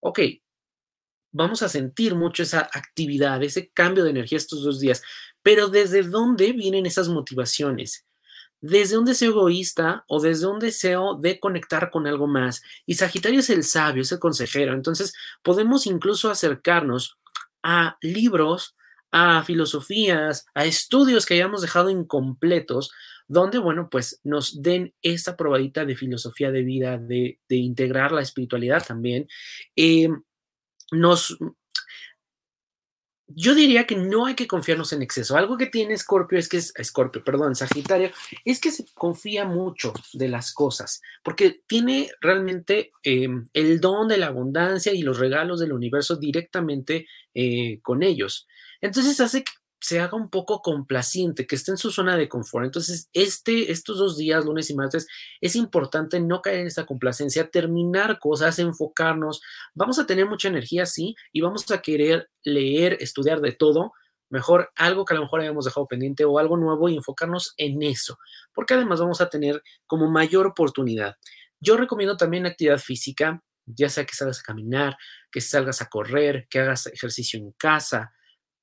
Ok, 0.00 0.20
vamos 1.32 1.62
a 1.62 1.68
sentir 1.68 2.14
mucho 2.14 2.42
esa 2.42 2.60
actividad, 2.72 3.42
ese 3.42 3.70
cambio 3.70 4.04
de 4.04 4.10
energía 4.10 4.38
estos 4.38 4.62
dos 4.62 4.80
días, 4.80 5.02
pero 5.42 5.68
¿desde 5.68 6.02
dónde 6.02 6.52
vienen 6.52 6.86
esas 6.86 7.08
motivaciones? 7.08 8.06
desde 8.60 8.98
un 8.98 9.04
deseo 9.04 9.30
egoísta 9.30 10.04
o 10.06 10.20
desde 10.20 10.46
un 10.46 10.58
deseo 10.58 11.14
de 11.14 11.40
conectar 11.40 11.90
con 11.90 12.06
algo 12.06 12.26
más. 12.26 12.62
Y 12.86 12.94
Sagitario 12.94 13.40
es 13.40 13.50
el 13.50 13.64
sabio, 13.64 14.02
es 14.02 14.12
el 14.12 14.18
consejero. 14.18 14.74
Entonces, 14.74 15.14
podemos 15.42 15.86
incluso 15.86 16.30
acercarnos 16.30 17.18
a 17.62 17.96
libros, 18.02 18.76
a 19.10 19.42
filosofías, 19.44 20.46
a 20.54 20.66
estudios 20.66 21.26
que 21.26 21.34
hayamos 21.34 21.62
dejado 21.62 21.90
incompletos, 21.90 22.92
donde, 23.26 23.58
bueno, 23.58 23.88
pues 23.90 24.20
nos 24.24 24.60
den 24.60 24.92
esta 25.02 25.36
probadita 25.36 25.84
de 25.84 25.96
filosofía 25.96 26.50
de 26.50 26.62
vida, 26.62 26.98
de, 26.98 27.38
integrar 27.48 28.12
la 28.12 28.22
espiritualidad 28.22 28.84
también. 28.84 29.28
Eh, 29.76 30.08
nos, 30.90 31.36
yo 33.34 33.54
diría 33.54 33.86
que 33.86 33.96
no 33.96 34.26
hay 34.26 34.34
que 34.34 34.46
confiarnos 34.46 34.92
en 34.92 35.02
exceso. 35.02 35.36
Algo 35.36 35.56
que 35.56 35.66
tiene 35.66 35.96
Scorpio 35.96 36.38
es 36.38 36.48
que 36.48 36.56
es 36.56 36.72
Scorpio, 36.82 37.22
perdón, 37.22 37.54
Sagitario, 37.54 38.10
es 38.44 38.60
que 38.60 38.72
se 38.72 38.84
confía 38.94 39.44
mucho 39.44 39.92
de 40.12 40.28
las 40.28 40.52
cosas, 40.52 41.00
porque 41.22 41.60
tiene 41.66 42.10
realmente 42.20 42.90
em, 43.02 43.46
el 43.52 43.80
don 43.80 44.08
de 44.08 44.18
la 44.18 44.26
abundancia 44.26 44.92
y 44.92 45.02
los 45.02 45.18
regalos 45.18 45.60
del 45.60 45.72
universo 45.72 46.16
directamente 46.16 47.06
eh, 47.34 47.78
con 47.82 48.02
ellos. 48.02 48.48
Entonces 48.80 49.20
hace 49.20 49.44
que 49.44 49.52
se 49.80 49.98
haga 50.00 50.16
un 50.16 50.28
poco 50.28 50.60
complaciente, 50.60 51.46
que 51.46 51.56
esté 51.56 51.70
en 51.70 51.78
su 51.78 51.90
zona 51.90 52.16
de 52.16 52.28
confort. 52.28 52.66
Entonces, 52.66 53.08
este, 53.12 53.72
estos 53.72 53.98
dos 53.98 54.16
días, 54.18 54.44
lunes 54.44 54.68
y 54.70 54.74
martes, 54.74 55.06
es 55.40 55.56
importante 55.56 56.20
no 56.20 56.42
caer 56.42 56.60
en 56.60 56.66
esta 56.66 56.84
complacencia, 56.84 57.50
terminar 57.50 58.18
cosas, 58.18 58.58
enfocarnos. 58.58 59.40
Vamos 59.74 59.98
a 59.98 60.06
tener 60.06 60.26
mucha 60.26 60.48
energía, 60.48 60.84
sí, 60.84 61.16
y 61.32 61.40
vamos 61.40 61.70
a 61.70 61.80
querer 61.80 62.30
leer, 62.44 62.98
estudiar 63.00 63.40
de 63.40 63.52
todo. 63.52 63.92
Mejor 64.28 64.70
algo 64.76 65.04
que 65.04 65.14
a 65.14 65.16
lo 65.16 65.22
mejor 65.22 65.40
habíamos 65.40 65.64
dejado 65.64 65.88
pendiente 65.88 66.24
o 66.24 66.38
algo 66.38 66.56
nuevo 66.56 66.88
y 66.88 66.96
enfocarnos 66.96 67.54
en 67.56 67.82
eso, 67.82 68.18
porque 68.54 68.74
además 68.74 69.00
vamos 69.00 69.20
a 69.20 69.28
tener 69.28 69.62
como 69.86 70.10
mayor 70.10 70.46
oportunidad. 70.46 71.16
Yo 71.58 71.76
recomiendo 71.76 72.16
también 72.16 72.46
actividad 72.46 72.78
física, 72.78 73.42
ya 73.66 73.88
sea 73.88 74.04
que 74.04 74.14
salgas 74.14 74.40
a 74.40 74.44
caminar, 74.44 74.96
que 75.32 75.40
salgas 75.40 75.82
a 75.82 75.88
correr, 75.88 76.46
que 76.48 76.60
hagas 76.60 76.86
ejercicio 76.86 77.38
en 77.38 77.52
casa, 77.52 78.12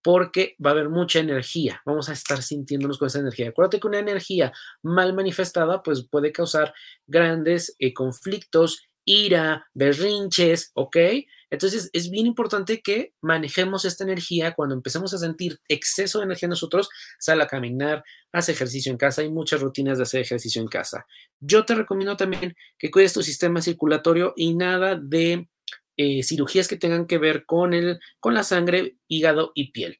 porque 0.08 0.56
va 0.66 0.70
a 0.70 0.74
haber 0.74 0.88
mucha 0.88 1.20
energía. 1.20 1.82
Vamos 1.86 2.08
a 2.08 2.14
estar 2.14 2.42
sintiéndonos 2.42 2.98
con 2.98 3.08
esa 3.08 3.20
energía. 3.20 3.50
Acuérdate 3.50 3.82
que 3.82 3.88
una 3.88 4.00
energía 4.00 4.54
mal 4.82 5.14
manifestada 5.14 5.84
pues 5.84 6.08
puede 6.10 6.32
causar 6.32 6.74
grandes 7.08 7.76
eh, 7.80 7.94
conflictos, 7.94 8.88
ira, 9.04 9.68
berrinches, 9.74 10.72
¿ok? 10.76 10.96
Entonces 11.50 11.90
es 11.92 12.10
bien 12.10 12.26
importante 12.26 12.80
que 12.82 13.16
manejemos 13.22 13.84
esta 13.84 14.06
energía 14.06 14.54
cuando 14.54 14.76
empecemos 14.76 15.14
a 15.14 15.18
sentir 15.18 15.60
exceso 15.68 16.20
de 16.20 16.24
energía 16.24 16.48
nosotros, 16.48 16.88
sal 17.20 17.42
a 17.42 17.48
caminar, 17.48 18.02
haz 18.32 18.48
ejercicio 18.48 18.94
en 18.94 18.98
casa, 18.98 19.24
hay 19.24 19.30
muchas 19.30 19.60
rutinas 19.60 19.98
de 19.98 20.04
hacer 20.04 20.22
ejercicio 20.22 20.62
en 20.62 20.70
casa. 20.70 21.06
Yo 21.42 21.66
te 21.66 21.76
recomiendo 21.76 22.16
también 22.16 22.56
que 22.80 22.92
cuides 22.92 23.12
tu 23.12 23.24
sistema 23.24 23.62
circulatorio 23.62 24.32
y 24.38 24.56
nada 24.56 24.96
de 24.96 25.50
eh, 25.98 26.24
cirugías 26.24 26.68
que 26.68 26.77
tengan 26.77 27.08
que 27.08 27.18
ver 27.18 27.46
con, 27.46 27.74
el, 27.74 28.00
con 28.20 28.34
la 28.34 28.44
sangre, 28.44 28.98
hígado 29.08 29.51
y 29.56 29.72
piel. 29.72 30.00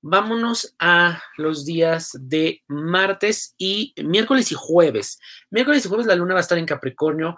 Vámonos 0.00 0.74
a 0.78 1.22
los 1.36 1.64
días 1.64 2.16
de 2.18 2.62
martes 2.66 3.54
y 3.58 3.94
miércoles 4.02 4.50
y 4.50 4.56
jueves. 4.56 5.20
Miércoles 5.50 5.84
y 5.84 5.88
jueves 5.88 6.06
la 6.06 6.16
luna 6.16 6.34
va 6.34 6.40
a 6.40 6.42
estar 6.42 6.58
en 6.58 6.66
Capricornio. 6.66 7.36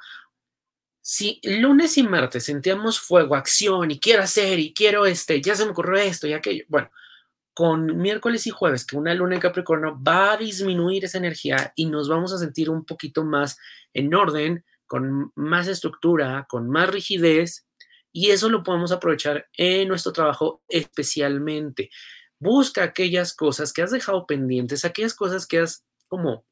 Si 1.03 1.41
lunes 1.43 1.99
y 1.99 2.03
martes 2.03 2.45
sentíamos 2.45 2.99
fuego, 2.99 3.37
acción 3.37 3.91
y 3.91 4.01
quiero 4.01 4.23
hacer 4.23 4.59
y 4.59 4.73
quiero 4.73 5.05
este, 5.05 5.43
ya 5.43 5.55
se 5.55 5.67
me 5.67 5.73
ocurrió 5.73 6.01
esto 6.01 6.27
y 6.27 6.33
aquello. 6.33 6.65
Bueno, 6.69 6.91
con 7.55 7.99
miércoles 7.99 8.47
y 8.47 8.51
jueves, 8.51 8.87
que 8.87 8.97
una 8.97 9.15
luna 9.15 9.37
en 9.37 9.41
Capricornio 9.41 9.99
va 10.03 10.33
a 10.33 10.37
disminuir 10.37 11.05
esa 11.05 11.19
energía 11.19 11.73
y 11.77 11.87
nos 11.87 12.09
vamos 12.09 12.33
a 12.33 12.39
sentir 12.39 12.69
un 12.69 12.85
poquito 12.85 13.25
más 13.25 13.59
en 13.93 14.15
orden, 14.15 14.65
con 14.87 15.33
más 15.35 15.69
estructura, 15.69 16.47
con 16.49 16.69
más 16.69 16.89
rigidez 16.89 17.67
y 18.17 18.31
eso 18.31 18.49
lo 18.49 18.63
podemos 18.63 18.93
aprovechar 18.93 19.49
en 19.55 19.89
nuestro 19.89 20.13
trabajo 20.13 20.63
especialmente. 20.69 21.91
Busca 22.39 22.85
aquellas 22.85 23.35
cosas 23.35 23.73
que 23.73 23.83
has 23.83 23.91
dejado 23.91 24.25
pendientes, 24.25 24.85
aquellas 24.85 25.15
cosas 25.15 25.49
que 25.49 25.59
has 25.59 25.85
como 26.07 26.45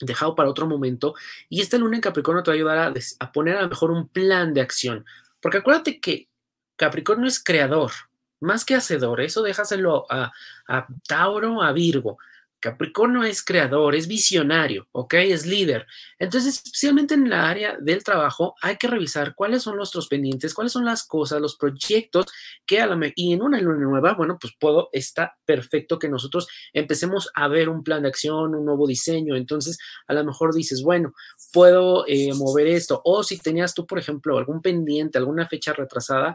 dejado 0.00 0.34
para 0.34 0.50
otro 0.50 0.66
momento. 0.66 1.14
Y 1.48 1.60
esta 1.60 1.78
luna 1.78 1.94
en 1.94 2.02
Capricornio 2.02 2.42
te 2.42 2.50
va 2.50 2.54
a 2.54 2.56
ayudar 2.56 2.94
a, 3.20 3.32
poner 3.32 3.56
a 3.56 3.62
lo 3.62 3.68
mejor 3.68 3.92
un 3.92 4.08
plan 4.08 4.52
de 4.52 4.60
acción. 4.60 5.06
Porque 5.40 5.58
acuérdate 5.58 6.00
que 6.00 6.28
Capricornio 6.74 7.28
es 7.28 7.42
creador, 7.42 7.92
más 8.40 8.64
que 8.64 8.74
hacedor. 8.74 9.20
Eso 9.20 9.42
déjaselo 9.42 10.06
a, 10.10 10.32
a 10.66 10.86
Tauro, 11.06 11.62
a 11.62 11.70
Virgo. 11.70 12.18
Capricornio 12.66 13.22
es 13.22 13.44
creador, 13.44 13.94
es 13.94 14.08
visionario, 14.08 14.88
¿ok? 14.90 15.14
Es 15.14 15.46
líder. 15.46 15.86
Entonces, 16.18 16.56
especialmente 16.64 17.14
en 17.14 17.30
la 17.30 17.48
área 17.48 17.76
del 17.80 18.02
trabajo, 18.02 18.56
hay 18.60 18.76
que 18.76 18.88
revisar 18.88 19.36
cuáles 19.36 19.62
son 19.62 19.76
nuestros 19.76 20.08
pendientes, 20.08 20.52
cuáles 20.52 20.72
son 20.72 20.84
las 20.84 21.06
cosas, 21.06 21.40
los 21.40 21.56
proyectos 21.56 22.26
que 22.66 22.80
a 22.80 22.86
la 22.86 22.96
y 23.14 23.34
en 23.34 23.42
una 23.42 23.60
luna 23.60 23.84
nueva, 23.84 24.14
bueno, 24.14 24.36
pues 24.40 24.52
puedo, 24.58 24.88
está 24.90 25.36
perfecto 25.44 26.00
que 26.00 26.08
nosotros 26.08 26.48
empecemos 26.72 27.30
a 27.34 27.46
ver 27.46 27.68
un 27.68 27.84
plan 27.84 28.02
de 28.02 28.08
acción, 28.08 28.56
un 28.56 28.64
nuevo 28.64 28.88
diseño. 28.88 29.36
Entonces, 29.36 29.78
a 30.08 30.14
lo 30.14 30.24
mejor 30.24 30.52
dices, 30.52 30.82
bueno, 30.82 31.12
puedo 31.52 32.04
eh, 32.08 32.32
mover 32.34 32.66
esto. 32.66 33.00
O 33.04 33.22
si 33.22 33.38
tenías 33.38 33.74
tú, 33.74 33.86
por 33.86 34.00
ejemplo, 34.00 34.38
algún 34.38 34.60
pendiente, 34.60 35.18
alguna 35.18 35.46
fecha 35.46 35.72
retrasada, 35.72 36.34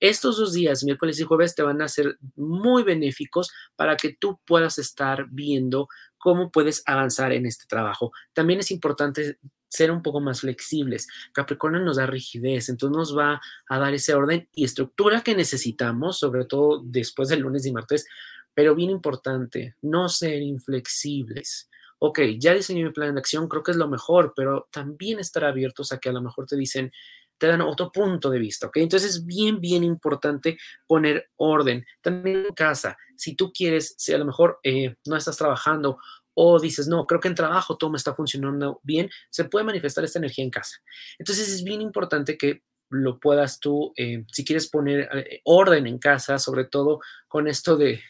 estos 0.00 0.38
dos 0.38 0.52
días, 0.52 0.84
miércoles 0.84 1.18
y 1.20 1.24
jueves, 1.24 1.54
te 1.54 1.62
van 1.62 1.80
a 1.82 1.88
ser 1.88 2.18
muy 2.34 2.82
benéficos 2.82 3.50
para 3.76 3.96
que 3.96 4.14
tú 4.14 4.40
puedas 4.44 4.78
estar 4.78 5.26
viendo 5.30 5.88
cómo 6.18 6.50
puedes 6.50 6.82
avanzar 6.86 7.32
en 7.32 7.46
este 7.46 7.66
trabajo. 7.66 8.12
También 8.32 8.60
es 8.60 8.70
importante 8.70 9.38
ser 9.68 9.90
un 9.90 10.02
poco 10.02 10.20
más 10.20 10.40
flexibles. 10.40 11.06
Capricornio 11.32 11.80
nos 11.80 11.96
da 11.96 12.06
rigidez, 12.06 12.68
entonces 12.68 12.96
nos 12.96 13.16
va 13.16 13.40
a 13.68 13.78
dar 13.78 13.94
ese 13.94 14.14
orden 14.14 14.48
y 14.54 14.64
estructura 14.64 15.22
que 15.22 15.34
necesitamos, 15.34 16.18
sobre 16.18 16.44
todo 16.44 16.82
después 16.84 17.28
del 17.28 17.40
lunes 17.40 17.66
y 17.66 17.72
martes, 17.72 18.06
pero 18.54 18.74
bien 18.74 18.90
importante, 18.90 19.74
no 19.82 20.08
ser 20.08 20.42
inflexibles. 20.42 21.68
Ok, 21.98 22.20
ya 22.38 22.54
diseñé 22.54 22.84
mi 22.84 22.92
plan 22.92 23.14
de 23.14 23.20
acción, 23.20 23.48
creo 23.48 23.62
que 23.62 23.70
es 23.70 23.76
lo 23.76 23.88
mejor, 23.88 24.32
pero 24.36 24.68
también 24.70 25.18
estar 25.18 25.44
abiertos 25.44 25.92
a 25.92 25.98
que 25.98 26.10
a 26.10 26.12
lo 26.12 26.22
mejor 26.22 26.46
te 26.46 26.56
dicen, 26.56 26.92
te 27.38 27.46
dan 27.46 27.60
otro 27.60 27.92
punto 27.92 28.30
de 28.30 28.38
vista, 28.38 28.66
¿ok? 28.66 28.78
Entonces 28.78 29.16
es 29.16 29.26
bien, 29.26 29.60
bien 29.60 29.84
importante 29.84 30.58
poner 30.86 31.30
orden. 31.36 31.84
También 32.00 32.46
en 32.46 32.54
casa, 32.54 32.96
si 33.16 33.34
tú 33.34 33.52
quieres, 33.52 33.94
si 33.98 34.12
a 34.12 34.18
lo 34.18 34.24
mejor 34.24 34.58
eh, 34.62 34.96
no 35.06 35.16
estás 35.16 35.36
trabajando 35.36 35.98
o 36.34 36.60
dices, 36.60 36.86
no, 36.86 37.06
creo 37.06 37.20
que 37.20 37.28
en 37.28 37.34
trabajo 37.34 37.76
todo 37.76 37.90
me 37.90 37.96
está 37.96 38.14
funcionando 38.14 38.80
bien, 38.82 39.10
se 39.30 39.44
puede 39.44 39.64
manifestar 39.64 40.04
esta 40.04 40.18
energía 40.18 40.44
en 40.44 40.50
casa. 40.50 40.76
Entonces 41.18 41.48
es 41.48 41.64
bien 41.64 41.80
importante 41.80 42.36
que 42.36 42.62
lo 42.88 43.18
puedas 43.18 43.58
tú, 43.58 43.92
eh, 43.96 44.24
si 44.32 44.44
quieres 44.44 44.68
poner 44.68 45.08
eh, 45.12 45.40
orden 45.44 45.86
en 45.86 45.98
casa, 45.98 46.38
sobre 46.38 46.64
todo 46.64 47.00
con 47.26 47.48
esto 47.48 47.76
de, 47.76 48.02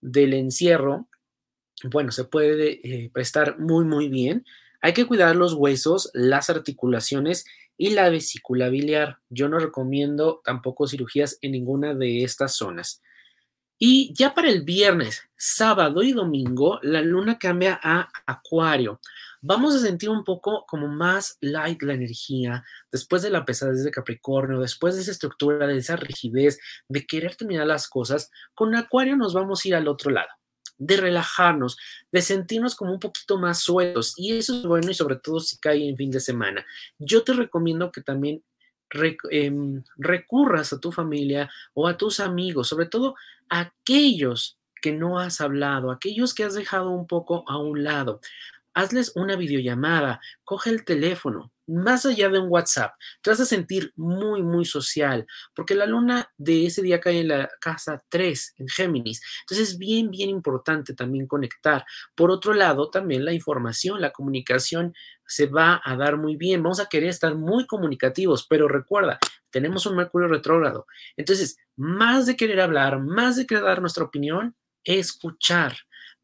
del 0.00 0.34
encierro, 0.34 1.08
bueno, 1.84 2.10
se 2.10 2.24
puede 2.24 3.10
prestar 3.12 3.58
muy, 3.58 3.84
muy 3.84 4.08
bien. 4.08 4.46
Hay 4.80 4.94
que 4.94 5.04
cuidar 5.04 5.36
los 5.36 5.52
huesos, 5.52 6.10
las 6.14 6.48
articulaciones 6.48 7.44
y 7.76 7.90
la 7.90 8.08
vesícula 8.08 8.68
biliar. 8.68 9.18
Yo 9.28 9.48
no 9.48 9.58
recomiendo 9.58 10.40
tampoco 10.44 10.86
cirugías 10.86 11.38
en 11.42 11.52
ninguna 11.52 11.94
de 11.94 12.22
estas 12.22 12.54
zonas. 12.56 13.02
Y 13.78 14.14
ya 14.14 14.32
para 14.32 14.48
el 14.48 14.62
viernes, 14.62 15.22
sábado 15.36 16.02
y 16.02 16.12
domingo, 16.12 16.78
la 16.82 17.02
luna 17.02 17.38
cambia 17.38 17.78
a 17.82 18.08
Acuario. 18.26 19.00
Vamos 19.42 19.74
a 19.74 19.80
sentir 19.80 20.08
un 20.08 20.24
poco 20.24 20.64
como 20.66 20.88
más 20.88 21.36
light 21.42 21.82
la 21.82 21.92
energía 21.92 22.64
después 22.90 23.20
de 23.22 23.30
la 23.30 23.44
pesadez 23.44 23.84
de 23.84 23.90
Capricornio, 23.90 24.60
después 24.60 24.94
de 24.96 25.02
esa 25.02 25.10
estructura, 25.10 25.66
de 25.66 25.76
esa 25.76 25.96
rigidez, 25.96 26.58
de 26.88 27.06
querer 27.06 27.36
terminar 27.36 27.66
las 27.66 27.86
cosas. 27.86 28.30
Con 28.54 28.74
Acuario 28.74 29.16
nos 29.16 29.34
vamos 29.34 29.64
a 29.64 29.68
ir 29.68 29.74
al 29.74 29.88
otro 29.88 30.10
lado 30.10 30.28
de 30.78 30.96
relajarnos, 30.96 31.76
de 32.12 32.22
sentirnos 32.22 32.74
como 32.74 32.92
un 32.92 33.00
poquito 33.00 33.38
más 33.38 33.60
sueltos. 33.60 34.14
Y 34.16 34.36
eso 34.36 34.56
es 34.56 34.64
bueno 34.64 34.90
y 34.90 34.94
sobre 34.94 35.16
todo 35.16 35.40
si 35.40 35.58
cae 35.58 35.88
en 35.88 35.96
fin 35.96 36.10
de 36.10 36.20
semana. 36.20 36.64
Yo 36.98 37.22
te 37.24 37.32
recomiendo 37.32 37.90
que 37.90 38.02
también 38.02 38.42
em, 39.30 39.82
recurras 39.96 40.72
a 40.72 40.80
tu 40.80 40.92
familia 40.92 41.50
o 41.74 41.88
a 41.88 41.96
tus 41.96 42.20
amigos, 42.20 42.68
sobre 42.68 42.86
todo 42.86 43.14
aquellos 43.48 44.58
que 44.80 44.92
no 44.92 45.18
has 45.18 45.40
hablado, 45.40 45.90
aquellos 45.90 46.34
que 46.34 46.44
has 46.44 46.54
dejado 46.54 46.90
un 46.90 47.06
poco 47.06 47.44
a 47.48 47.58
un 47.58 47.82
lado. 47.82 48.20
Hazles 48.76 49.12
una 49.16 49.36
videollamada, 49.36 50.20
coge 50.44 50.68
el 50.68 50.84
teléfono, 50.84 51.50
más 51.66 52.04
allá 52.04 52.28
de 52.28 52.38
un 52.38 52.50
WhatsApp, 52.50 52.92
te 53.22 53.30
vas 53.30 53.40
a 53.40 53.46
sentir 53.46 53.90
muy, 53.96 54.42
muy 54.42 54.66
social, 54.66 55.26
porque 55.54 55.74
la 55.74 55.86
luna 55.86 56.30
de 56.36 56.66
ese 56.66 56.82
día 56.82 57.00
cae 57.00 57.20
en 57.20 57.28
la 57.28 57.48
casa 57.58 58.04
3, 58.10 58.54
en 58.58 58.68
Géminis. 58.68 59.22
Entonces 59.40 59.70
es 59.70 59.78
bien, 59.78 60.10
bien 60.10 60.28
importante 60.28 60.94
también 60.94 61.26
conectar. 61.26 61.86
Por 62.14 62.30
otro 62.30 62.52
lado, 62.52 62.90
también 62.90 63.24
la 63.24 63.32
información, 63.32 64.00
la 64.00 64.12
comunicación 64.12 64.94
se 65.26 65.46
va 65.46 65.80
a 65.82 65.96
dar 65.96 66.18
muy 66.18 66.36
bien. 66.36 66.62
Vamos 66.62 66.78
a 66.78 66.86
querer 66.86 67.08
estar 67.08 67.34
muy 67.34 67.66
comunicativos, 67.66 68.46
pero 68.46 68.68
recuerda, 68.68 69.18
tenemos 69.50 69.86
un 69.86 69.96
Mercurio 69.96 70.28
retrógrado. 70.28 70.86
Entonces, 71.16 71.56
más 71.76 72.26
de 72.26 72.36
querer 72.36 72.60
hablar, 72.60 73.00
más 73.00 73.36
de 73.36 73.46
querer 73.46 73.64
dar 73.64 73.80
nuestra 73.80 74.04
opinión, 74.04 74.54
escuchar 74.84 75.76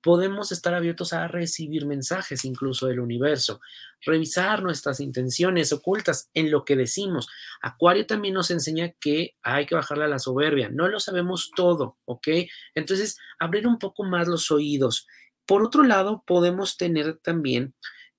podemos 0.03 0.53
estar 0.53 0.75
abiertos 0.75 1.13
a 1.13 1.29
recibir 1.29 1.87
mensajes 1.87 2.45
incluso 2.45 2.87
del 2.87 3.01
universo, 3.01 3.61
revisar 4.05 4.63
nuestras 4.63 5.01
intenciones 5.01 5.73
ocultas 5.73 6.29
en 6.35 6.51
lo 6.51 6.65
que 6.65 6.77
decimos. 6.77 7.29
Acuario 7.63 8.07
también 8.07 8.35
nos 8.35 8.51
enseña 8.51 8.93
que 9.01 9.37
hay 9.43 9.67
que 9.67 9.77
bajarle 9.77 10.05
a 10.05 10.09
la 10.09 10.19
soberbia, 10.19 10.69
no 10.69 10.89
lo 10.89 10.99
sabemos 11.01 11.53
todo, 11.55 11.99
¿ok? 12.05 12.29
Entonces, 12.75 13.19
abrir 13.39 13.67
un 13.67 13.79
poco 13.79 14.03
más 14.05 14.29
los 14.29 14.51
oídos. 14.51 15.07
Por 15.47 15.63
otro 15.63 15.85
lado, 15.85 16.25
podemos 16.27 16.77
tener 16.77 17.19
también 17.19 17.75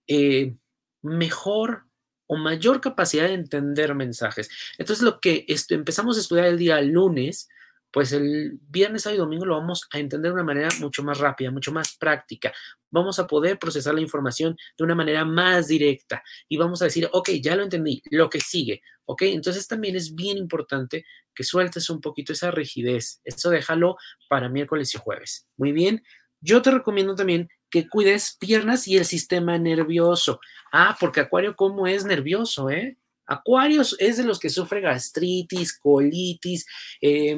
eh, 0.07 0.55
mejor 1.01 1.85
o 2.27 2.37
mayor 2.37 2.79
capacidad 2.81 3.27
de 3.27 3.33
entender 3.33 3.93
mensajes. 3.93 4.49
Entonces, 4.77 5.03
lo 5.03 5.19
que 5.19 5.45
empezamos 5.69 6.17
a 6.17 6.21
estudiar 6.21 6.45
el 6.45 6.57
día 6.57 6.81
lunes, 6.81 7.49
pues 7.93 8.11
el 8.11 8.59
viernes, 8.69 9.03
sábado 9.03 9.17
y 9.17 9.19
domingo 9.19 9.45
lo 9.45 9.59
vamos 9.59 9.87
a 9.91 9.99
entender 9.99 10.31
de 10.31 10.33
una 10.33 10.43
manera 10.43 10.69
mucho 10.79 11.03
más 11.03 11.19
rápida, 11.19 11.51
mucho 11.51 11.71
más 11.71 11.95
práctica. 11.95 12.51
Vamos 12.89 13.19
a 13.19 13.27
poder 13.27 13.59
procesar 13.59 13.93
la 13.93 14.01
información 14.01 14.57
de 14.75 14.83
una 14.83 14.95
manera 14.95 15.23
más 15.25 15.67
directa 15.67 16.23
y 16.49 16.57
vamos 16.57 16.81
a 16.81 16.85
decir, 16.85 17.07
ok, 17.11 17.29
ya 17.39 17.55
lo 17.55 17.61
entendí, 17.61 18.01
lo 18.09 18.31
que 18.31 18.39
sigue, 18.39 18.81
ok. 19.05 19.21
Entonces 19.21 19.67
también 19.67 19.95
es 19.95 20.15
bien 20.15 20.39
importante 20.39 21.05
que 21.35 21.43
sueltes 21.43 21.87
un 21.91 22.01
poquito 22.01 22.33
esa 22.33 22.49
rigidez. 22.49 23.21
Eso 23.23 23.51
déjalo 23.51 23.97
para 24.27 24.49
miércoles 24.49 24.93
y 24.95 24.97
jueves. 24.97 25.47
Muy 25.55 25.71
bien. 25.71 26.01
Yo 26.41 26.63
te 26.63 26.71
recomiendo 26.71 27.13
también 27.13 27.47
que 27.69 27.87
cuides 27.87 28.37
piernas 28.39 28.87
y 28.87 28.97
el 28.97 29.05
sistema 29.05 29.59
nervioso. 29.59 30.39
Ah, 30.71 30.97
porque 30.99 31.19
Acuario, 31.19 31.55
¿cómo 31.55 31.85
es 31.85 32.05
nervioso, 32.05 32.71
eh? 32.71 32.97
Acuario 33.27 33.81
es 33.99 34.17
de 34.17 34.23
los 34.23 34.39
que 34.39 34.49
sufre 34.49 34.81
gastritis, 34.81 35.77
colitis, 35.77 36.65
eh, 36.99 37.37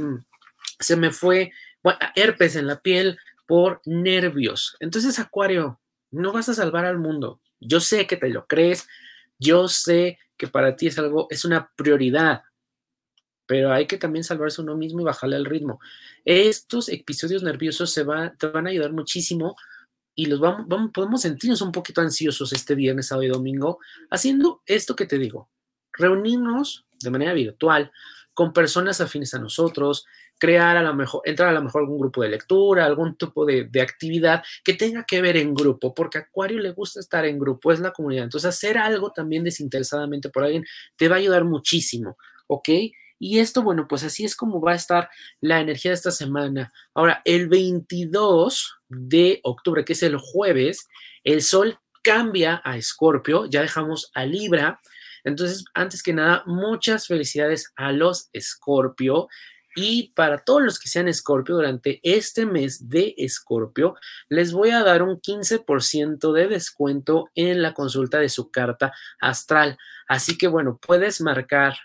se 0.80 0.96
me 0.96 1.12
fue 1.12 1.52
herpes 2.16 2.56
en 2.56 2.68
la 2.68 2.82
piel 2.82 3.18
por 3.48 3.82
nervios. 3.86 4.76
Entonces, 4.80 5.20
Acuario, 5.20 5.80
no 6.12 6.32
vas 6.32 6.50
a 6.50 6.54
salvar 6.54 6.86
al 6.86 6.98
mundo. 6.98 7.40
Yo 7.60 7.80
sé 7.80 8.08
que 8.08 8.18
te 8.18 8.30
lo 8.30 8.48
crees, 8.48 8.88
yo 9.40 9.68
sé 9.68 10.18
que 10.38 10.48
para 10.48 10.76
ti 10.76 10.88
es 10.88 10.98
algo, 10.98 11.28
es 11.30 11.46
una 11.46 11.72
prioridad, 11.76 12.44
pero 13.46 13.72
hay 13.72 13.86
que 13.88 13.98
también 13.98 14.24
salvarse 14.24 14.62
uno 14.62 14.76
mismo 14.76 15.02
y 15.02 15.06
bajarle 15.06 15.38
el 15.38 15.46
ritmo. 15.46 15.80
Estos 16.24 16.90
episodios 16.90 17.44
nerviosos 17.44 17.92
se 17.92 18.06
te 18.38 18.48
van 18.48 18.68
a 18.68 18.70
ayudar 18.70 18.92
muchísimo 18.92 19.56
y 20.16 20.28
los 20.28 20.40
vamos, 20.40 20.68
vamos, 20.68 20.92
podemos 20.94 21.22
sentirnos 21.22 21.62
un 21.62 21.72
poquito 21.72 22.02
ansiosos 22.02 22.54
este 22.54 22.74
viernes, 22.74 23.08
sábado 23.08 23.24
y 23.24 23.30
domingo, 23.30 23.80
haciendo 24.10 24.62
esto 24.66 24.96
que 24.96 25.06
te 25.06 25.18
digo, 25.18 25.50
reunirnos 25.94 26.86
de 27.02 27.10
manera 27.10 27.34
virtual 27.34 27.92
con 28.34 28.54
personas 28.54 29.02
afines 29.02 29.34
a 29.34 29.40
nosotros, 29.40 30.06
crear 30.38 30.78
a 30.78 30.84
lo 30.84 30.94
mejor, 30.94 31.22
entrar 31.26 31.50
a 31.50 31.54
lo 31.54 31.62
mejor 31.62 31.82
algún 31.82 32.00
grupo 32.00 32.22
de 32.22 32.30
lectura, 32.30 32.86
algún 32.86 33.18
tipo 33.18 33.46
de, 33.46 33.70
actividad 33.82 34.44
que 34.64 34.74
tenga 34.74 35.04
que 35.04 35.22
ver 35.22 35.38
en 35.38 35.54
grupo, 35.54 35.94
porque 35.94 36.18
a 36.18 36.22
Acuario 36.22 36.60
le 36.60 36.72
gusta 36.72 37.00
estar 37.00 37.26
en 37.26 37.40
grupo, 37.40 37.72
es 37.72 37.80
la 37.80 37.92
comunidad. 37.92 38.26
Entonces, 38.26 38.50
hacer 38.50 38.78
algo 38.78 39.12
también 39.12 39.44
desinteresadamente 39.44 40.30
por 40.30 40.44
alguien 40.44 40.66
te 40.96 41.08
va 41.08 41.16
a 41.16 41.20
ayudar 41.20 41.44
muchísimo, 41.46 42.18
¿ok? 42.48 42.70
Y 43.18 43.40
esto, 43.40 43.64
bueno, 43.64 43.88
pues 43.88 44.04
así 44.04 44.26
es 44.26 44.36
como 44.36 44.60
va 44.60 44.74
a 44.74 44.76
estar 44.76 45.10
la 45.40 45.62
energía 45.62 45.92
de 45.92 45.96
esta 45.96 46.12
semana. 46.12 46.74
Ahora, 46.94 47.22
el 47.24 47.48
22 47.48 48.76
de 48.90 49.40
octubre, 49.44 49.86
que 49.86 49.94
es 49.94 50.04
el 50.04 50.18
jueves, 50.18 50.88
el 51.24 51.42
sol 51.42 51.80
cambia 52.04 52.62
a 52.64 52.78
Escorpio, 52.78 53.46
ya 53.46 53.62
dejamos 53.62 54.12
a 54.14 54.26
Libra. 54.26 54.80
Entonces, 55.24 55.66
antes 55.74 56.04
que 56.04 56.14
nada, 56.14 56.44
muchas 56.46 57.08
felicidades 57.08 57.72
a 57.76 57.92
los 57.92 58.30
Escorpio. 58.34 59.28
Y 59.76 60.14
para 60.16 60.38
todos 60.38 60.62
los 60.64 60.80
que 60.80 60.88
sean 60.88 61.10
Escorpio, 61.10 61.56
durante 61.56 62.00
este 62.02 62.46
mes 62.46 62.90
de 62.90 63.14
Escorpio, 63.18 63.96
les 64.30 64.54
voy 64.54 64.70
a 64.70 64.84
dar 64.84 65.04
un 65.04 65.20
15% 65.20 66.32
de 66.32 66.48
descuento 66.48 67.30
en 67.36 67.62
la 67.62 67.74
consulta 67.74 68.20
de 68.20 68.30
su 68.30 68.50
carta 68.52 68.94
astral. 69.20 69.78
Así 70.08 70.38
que 70.38 70.48
bueno, 70.48 70.80
puedes 70.82 71.20
marcar 71.20 71.76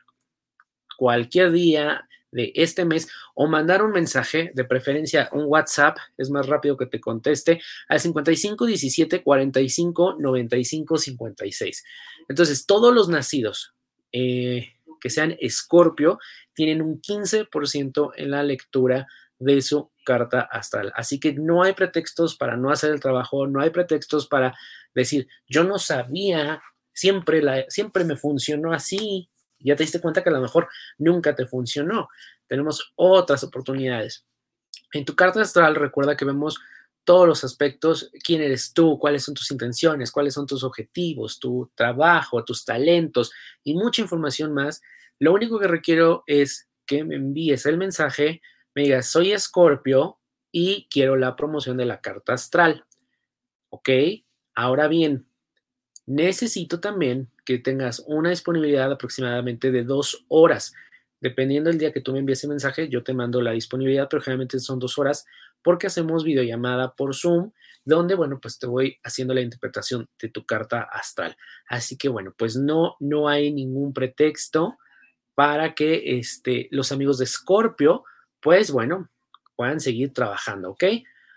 cualquier 0.96 1.50
día 1.50 2.07
de 2.33 2.53
este 2.55 2.85
mes 2.85 3.09
o 3.35 3.48
mandar 3.48 3.83
un 3.83 3.90
mensaje, 3.90 4.53
de 4.55 4.64
preferencia 4.64 5.29
un 5.33 5.44
WhatsApp, 5.46 5.96
es 6.16 6.31
más 6.31 6.46
rápido 6.46 6.76
que 6.76 6.87
te 6.87 7.00
conteste, 7.00 7.61
al 7.88 7.98
55 7.98 8.66
17 8.66 9.22
45 9.22 10.16
95 10.18 10.96
56. 10.96 11.85
Entonces, 12.29 12.66
todos 12.66 12.94
los 12.94 13.09
nacidos 13.09 13.74
eh, 14.12 14.74
que 15.00 15.10
sean 15.10 15.36
Escorpio 15.40 16.18
tienen 16.54 16.82
un 16.82 17.00
15% 17.00 18.12
en 18.16 18.30
la 18.30 18.42
lectura 18.42 19.06
de 19.38 19.62
su 19.62 19.90
carta 20.04 20.40
astral. 20.42 20.92
Así 20.94 21.18
que 21.18 21.32
no 21.32 21.62
hay 21.62 21.72
pretextos 21.72 22.36
para 22.36 22.56
no 22.56 22.70
hacer 22.70 22.90
el 22.90 23.00
trabajo, 23.00 23.46
no 23.46 23.60
hay 23.60 23.70
pretextos 23.70 24.26
para 24.26 24.54
decir, 24.94 25.28
yo 25.48 25.64
no 25.64 25.78
sabía, 25.78 26.62
siempre, 26.92 27.66
siempre 27.68 28.04
me 28.04 28.16
funcionó 28.16 28.72
así. 28.72 29.30
Ya 29.58 29.76
te 29.76 29.82
diste 29.82 30.00
cuenta 30.00 30.22
que 30.22 30.30
a 30.30 30.32
lo 30.32 30.40
mejor 30.40 30.68
nunca 30.98 31.34
te 31.34 31.46
funcionó. 31.46 32.08
Tenemos 32.46 32.92
otras 32.96 33.42
oportunidades. 33.44 34.24
En 34.92 35.04
tu 35.04 35.14
carta 35.14 35.40
astral 35.40 35.74
recuerda 35.74 36.16
que 36.16 36.24
vemos 36.24 36.58
todos 37.11 37.27
los 37.27 37.42
aspectos, 37.42 38.12
quién 38.23 38.40
eres 38.40 38.73
tú, 38.73 38.96
cuáles 38.96 39.25
son 39.25 39.35
tus 39.35 39.51
intenciones, 39.51 40.12
cuáles 40.12 40.33
son 40.33 40.46
tus 40.46 40.62
objetivos, 40.62 41.40
tu 41.40 41.68
trabajo, 41.75 42.44
tus 42.44 42.64
talentos 42.64 43.33
y 43.64 43.75
mucha 43.75 44.01
información 44.01 44.55
más 44.55 44.81
lo 45.20 45.35
único 45.35 45.59
que 45.59 45.68
requiero 45.68 46.25
es 46.27 46.68
que 46.87 47.05
me 47.05 47.16
envíes 47.16 47.66
el 47.66 47.77
mensaje, 47.77 48.40
me 48.75 48.85
digas, 48.85 49.11
soy 49.11 49.33
Escorpio 49.33 50.18
y 50.51 50.88
quiero 50.90 51.14
la 51.16 51.37
promoción 51.37 51.77
de 51.77 51.85
la 51.85 52.01
carta 52.01 52.33
astral. 52.33 52.87
¿Ok? 53.68 53.90
Ahora 54.55 54.88
bien, 54.88 55.27
necesito 56.07 56.81
también 56.81 57.29
que 57.44 57.59
tengas 57.59 58.03
una 58.07 58.31
disponibilidad 58.31 58.90
aproximadamente 58.90 59.70
de 59.70 59.85
dos 59.85 60.25
horas. 60.29 60.73
Dependiendo 61.20 61.68
del 61.68 61.79
día 61.79 61.92
que 61.92 62.01
tú 62.01 62.14
me 62.14 62.20
envíes 62.20 62.42
el 62.44 62.51
mensaje, 62.51 62.88
yo 62.88 63.05
te 63.05 63.12
mando 63.12 63.42
la 63.42 63.51
disponibilidad, 63.51 64.09
pero 64.09 64.23
generalmente 64.23 64.59
son 64.59 64.79
dos 64.79 64.96
horas 64.96 65.27
porque 65.62 65.87
hacemos 65.87 66.25
videollamada 66.25 66.94
por 66.94 67.14
Zoom, 67.14 67.53
donde, 67.85 68.14
bueno, 68.14 68.38
pues 68.40 68.59
te 68.59 68.66
voy 68.66 68.99
haciendo 69.03 69.35
la 69.35 69.40
interpretación 69.40 70.09
de 70.20 70.29
tu 70.29 70.44
carta 70.44 70.83
astral. 70.83 71.37
Así 71.68 71.96
que, 71.96 72.09
bueno, 72.09 72.35
pues 72.37 72.57
no, 72.57 72.96
no 73.01 73.29
hay 73.29 73.53
ningún 73.53 73.92
pretexto 73.92 74.77
para 75.35 75.75
que 75.75 76.18
este, 76.18 76.68
los 76.70 76.92
amigos 76.92 77.18
de 77.18 77.27
Scorpio, 77.27 78.05
pues 78.40 78.70
bueno, 78.70 79.09
puedan 79.57 79.81
seguir 79.81 80.12
trabajando, 80.12 80.70
¿ok? 80.70 80.85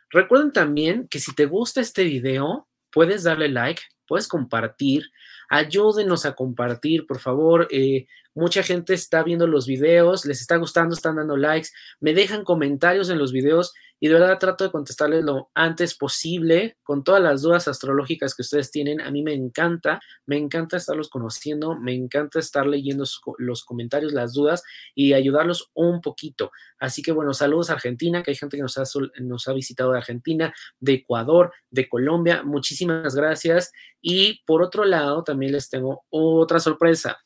Recuerden 0.10 0.52
también 0.52 1.08
que 1.08 1.20
si 1.20 1.34
te 1.34 1.46
gusta 1.46 1.82
este 1.82 2.04
video, 2.04 2.68
puedes 2.92 3.24
darle 3.24 3.50
like, 3.50 3.82
puedes 4.08 4.28
compartir, 4.28 5.10
ayúdenos 5.50 6.26
a 6.26 6.36
compartir, 6.36 7.08
por 7.08 7.20
favor. 7.20 7.68
Eh, 7.72 8.08
mucha 8.36 8.64
gente 8.64 8.94
está 8.94 9.24
viendo 9.24 9.48
los 9.48 9.68
videos, 9.68 10.26
les 10.26 10.42
está 10.42 10.58
gustando, 10.58 10.94
están 10.94 11.16
dando 11.16 11.38
likes, 11.38 11.70
me 12.00 12.14
dejan 12.14 12.44
comentarios 12.44 13.10
en 13.10 13.18
los 13.18 13.32
videos 13.32 13.74
y 14.04 14.10
de 14.10 14.16
verdad 14.16 14.38
trato 14.38 14.66
de 14.66 14.70
contestarles 14.70 15.24
lo 15.24 15.50
antes 15.54 15.96
posible 15.96 16.76
con 16.84 17.06
todas 17.06 17.22
las 17.24 17.42
dudas 17.42 17.70
astrológicas 17.70 18.36
que 18.36 18.42
ustedes 18.42 18.70
tienen. 18.70 19.00
A 19.00 19.10
mí 19.12 19.24
me 19.24 19.34
encanta, 19.34 20.02
me 20.26 20.36
encanta 20.36 20.76
estarlos 20.76 21.08
conociendo, 21.08 21.80
me 21.80 21.94
encanta 21.94 22.38
estar 22.38 22.68
leyendo 22.68 23.06
los 23.38 23.64
comentarios, 23.64 24.12
las 24.12 24.34
dudas 24.34 24.62
y 24.94 25.14
ayudarlos 25.14 25.72
un 25.74 26.02
poquito. 26.02 26.52
Así 26.80 27.02
que 27.02 27.14
bueno, 27.14 27.34
saludos 27.34 27.70
a 27.70 27.76
Argentina, 27.76 28.24
que 28.24 28.32
hay 28.32 28.36
gente 28.36 28.58
que 28.58 28.64
nos 28.64 28.78
ha, 28.78 28.84
nos 29.22 29.48
ha 29.48 29.54
visitado 29.54 29.94
de 29.94 30.00
Argentina, 30.00 30.54
de 30.82 30.96
Ecuador, 30.96 31.54
de 31.72 31.88
Colombia. 31.88 32.44
Muchísimas 32.44 33.16
gracias. 33.16 33.72
Y 34.02 34.44
por 34.46 34.64
otro 34.64 34.84
lado, 34.84 35.24
también 35.24 35.54
les 35.54 35.70
tengo 35.70 36.04
otra 36.10 36.60
sorpresa 36.60 37.20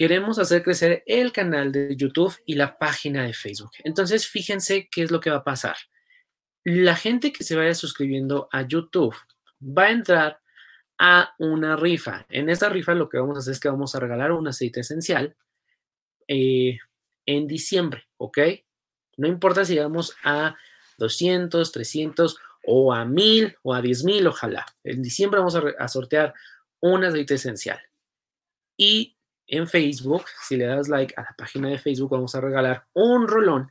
queremos 0.00 0.38
hacer 0.38 0.62
crecer 0.62 1.02
el 1.04 1.30
canal 1.30 1.72
de 1.72 1.94
YouTube 1.94 2.34
y 2.46 2.54
la 2.54 2.78
página 2.78 3.24
de 3.24 3.34
Facebook. 3.34 3.72
Entonces, 3.84 4.26
fíjense 4.26 4.88
qué 4.90 5.02
es 5.02 5.10
lo 5.10 5.20
que 5.20 5.28
va 5.28 5.36
a 5.36 5.44
pasar. 5.44 5.76
La 6.64 6.96
gente 6.96 7.34
que 7.34 7.44
se 7.44 7.54
vaya 7.54 7.74
suscribiendo 7.74 8.48
a 8.50 8.66
YouTube 8.66 9.14
va 9.60 9.84
a 9.84 9.90
entrar 9.90 10.40
a 10.98 11.34
una 11.38 11.76
rifa. 11.76 12.24
En 12.30 12.48
esta 12.48 12.70
rifa 12.70 12.94
lo 12.94 13.10
que 13.10 13.18
vamos 13.18 13.36
a 13.36 13.40
hacer 13.40 13.52
es 13.52 13.60
que 13.60 13.68
vamos 13.68 13.94
a 13.94 14.00
regalar 14.00 14.32
un 14.32 14.48
aceite 14.48 14.80
esencial 14.80 15.36
eh, 16.28 16.78
en 17.26 17.46
diciembre, 17.46 18.08
¿ok? 18.16 18.38
No 19.18 19.28
importa 19.28 19.66
si 19.66 19.74
llegamos 19.74 20.16
a 20.24 20.56
200, 20.96 21.72
300 21.72 22.38
o 22.64 22.94
a 22.94 23.04
1000 23.04 23.58
o 23.60 23.74
a 23.74 23.82
10 23.82 24.04
mil, 24.04 24.26
ojalá. 24.26 24.64
En 24.82 25.02
diciembre 25.02 25.40
vamos 25.40 25.56
a, 25.56 25.62
a 25.78 25.88
sortear 25.88 26.32
un 26.80 27.04
aceite 27.04 27.34
esencial. 27.34 27.82
Y 28.78 29.18
en 29.50 29.66
Facebook, 29.66 30.24
si 30.46 30.56
le 30.56 30.64
das 30.64 30.88
like 30.88 31.12
a 31.16 31.22
la 31.22 31.34
página 31.36 31.68
de 31.68 31.78
Facebook, 31.78 32.10
vamos 32.10 32.34
a 32.36 32.40
regalar 32.40 32.84
un 32.94 33.26
rolón 33.26 33.70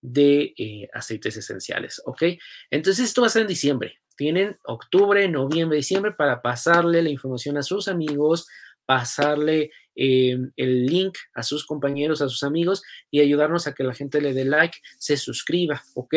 de 0.00 0.54
eh, 0.56 0.88
aceites 0.92 1.36
esenciales, 1.36 2.00
¿ok? 2.06 2.22
Entonces 2.70 3.06
esto 3.06 3.20
va 3.20 3.26
a 3.26 3.30
ser 3.30 3.42
en 3.42 3.48
diciembre. 3.48 3.98
Tienen 4.16 4.56
octubre, 4.64 5.28
noviembre, 5.28 5.76
diciembre 5.76 6.12
para 6.12 6.40
pasarle 6.40 7.02
la 7.02 7.10
información 7.10 7.58
a 7.58 7.62
sus 7.62 7.88
amigos, 7.88 8.48
pasarle 8.86 9.70
em, 9.94 10.50
el 10.56 10.86
link 10.86 11.14
a 11.34 11.42
sus 11.42 11.66
compañeros, 11.66 12.22
a 12.22 12.28
sus 12.28 12.42
amigos 12.42 12.82
y 13.10 13.20
ayudarnos 13.20 13.66
a 13.66 13.74
que 13.74 13.84
la 13.84 13.92
gente 13.92 14.22
le 14.22 14.32
dé 14.32 14.46
like, 14.46 14.78
se 14.98 15.18
suscriba, 15.18 15.82
¿ok? 15.94 16.14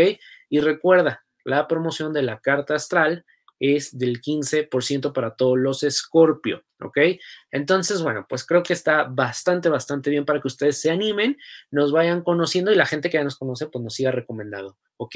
Y 0.50 0.62
recuerda, 0.62 1.26
la 1.44 1.68
promoción 1.68 2.14
de 2.14 2.22
la 2.22 2.40
carta 2.40 2.76
astral 2.76 3.26
es 3.60 3.98
del 3.98 4.22
15% 4.22 5.12
para 5.12 5.36
todos 5.36 5.60
los 5.60 5.86
Scorpio, 5.88 6.64
¿ok? 6.82 6.98
Entonces, 7.52 8.02
bueno, 8.02 8.26
pues 8.28 8.46
creo 8.46 8.64
que 8.64 8.74
está 8.74 9.04
bastante, 9.04 9.70
bastante 9.70 10.10
bien 10.10 10.26
para 10.26 10.42
que 10.42 10.48
ustedes 10.48 10.80
se 10.80 10.92
animen, 10.92 11.38
nos 11.70 11.92
vayan 11.92 12.24
conociendo 12.24 12.72
y 12.72 12.76
la 12.76 12.86
gente 12.86 13.10
que 13.10 13.18
ya 13.18 13.24
nos 13.24 13.38
conoce, 13.38 13.68
pues 13.68 13.84
nos 13.84 13.94
siga 13.94 14.12
recomendado, 14.12 14.78
¿ok? 14.98 15.16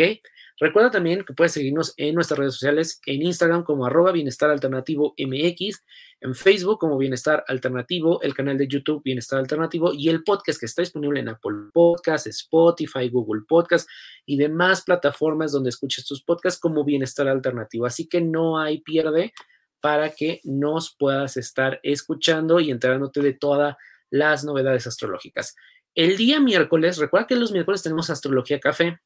Recuerda 0.58 0.90
también 0.90 1.26
que 1.26 1.34
puedes 1.34 1.52
seguirnos 1.52 1.94
en 1.98 2.16
nuestras 2.16 2.40
redes 2.40 2.54
sociales, 2.54 3.02
en 3.06 3.22
Instagram 3.22 3.64
como 3.64 3.86
arroba 3.86 4.14
bienestar 4.14 4.50
alternativo 4.50 5.14
MX, 5.18 5.84
en 6.22 6.34
Facebook 6.34 6.80
como 6.80 6.98
bienestar 6.98 7.44
alternativo, 7.48 8.22
el 8.22 8.34
canal 8.34 8.58
de 8.58 8.68
YouTube 8.68 9.04
bienestar 9.04 9.40
alternativo 9.40 9.92
y 9.94 10.08
el 10.08 10.24
podcast 10.24 10.60
que 10.60 10.66
está 10.66 10.82
disponible 10.82 11.20
en 11.20 11.28
Apple 11.28 11.72
Podcasts, 11.74 12.28
Spotify, 12.28 13.10
Google 13.10 13.44
Podcasts 13.48 13.92
y 14.26 14.38
demás 14.38 14.84
plataformas 14.84 15.52
donde 15.52 15.70
escuches 15.70 16.06
tus 16.06 16.24
podcasts 16.24 16.60
como 16.60 16.86
bienestar 16.86 17.28
alternativo. 17.28 17.86
Así 17.86 18.08
que 18.08 18.22
no 18.22 18.58
hay 18.58 18.80
pierde 18.80 19.34
para 19.82 20.12
que 20.12 20.42
nos 20.44 20.96
puedas 20.98 21.38
estar 21.38 21.80
escuchando 21.84 22.60
y 22.60 22.72
enterándote 22.72 23.22
de 23.22 23.34
todas 23.34 23.76
las 24.10 24.44
novedades 24.44 24.88
astrológicas. 24.88 25.56
El 25.94 26.18
día 26.18 26.40
miércoles, 26.40 26.98
recuerda 26.98 27.28
que 27.28 27.36
los 27.36 27.52
miércoles 27.52 27.84
tenemos 27.84 28.10
Astrología 28.10 28.60
Café 28.60 29.00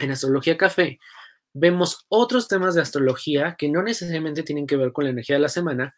en 0.00 0.10
Astrología 0.10 0.56
Café 0.56 0.98
vemos 1.52 2.06
otros 2.08 2.48
temas 2.48 2.74
de 2.74 2.82
astrología 2.82 3.56
que 3.58 3.68
no 3.68 3.82
necesariamente 3.82 4.42
tienen 4.42 4.66
que 4.66 4.76
ver 4.76 4.92
con 4.92 5.04
la 5.04 5.10
energía 5.10 5.36
de 5.36 5.42
la 5.42 5.48
semana 5.48 5.94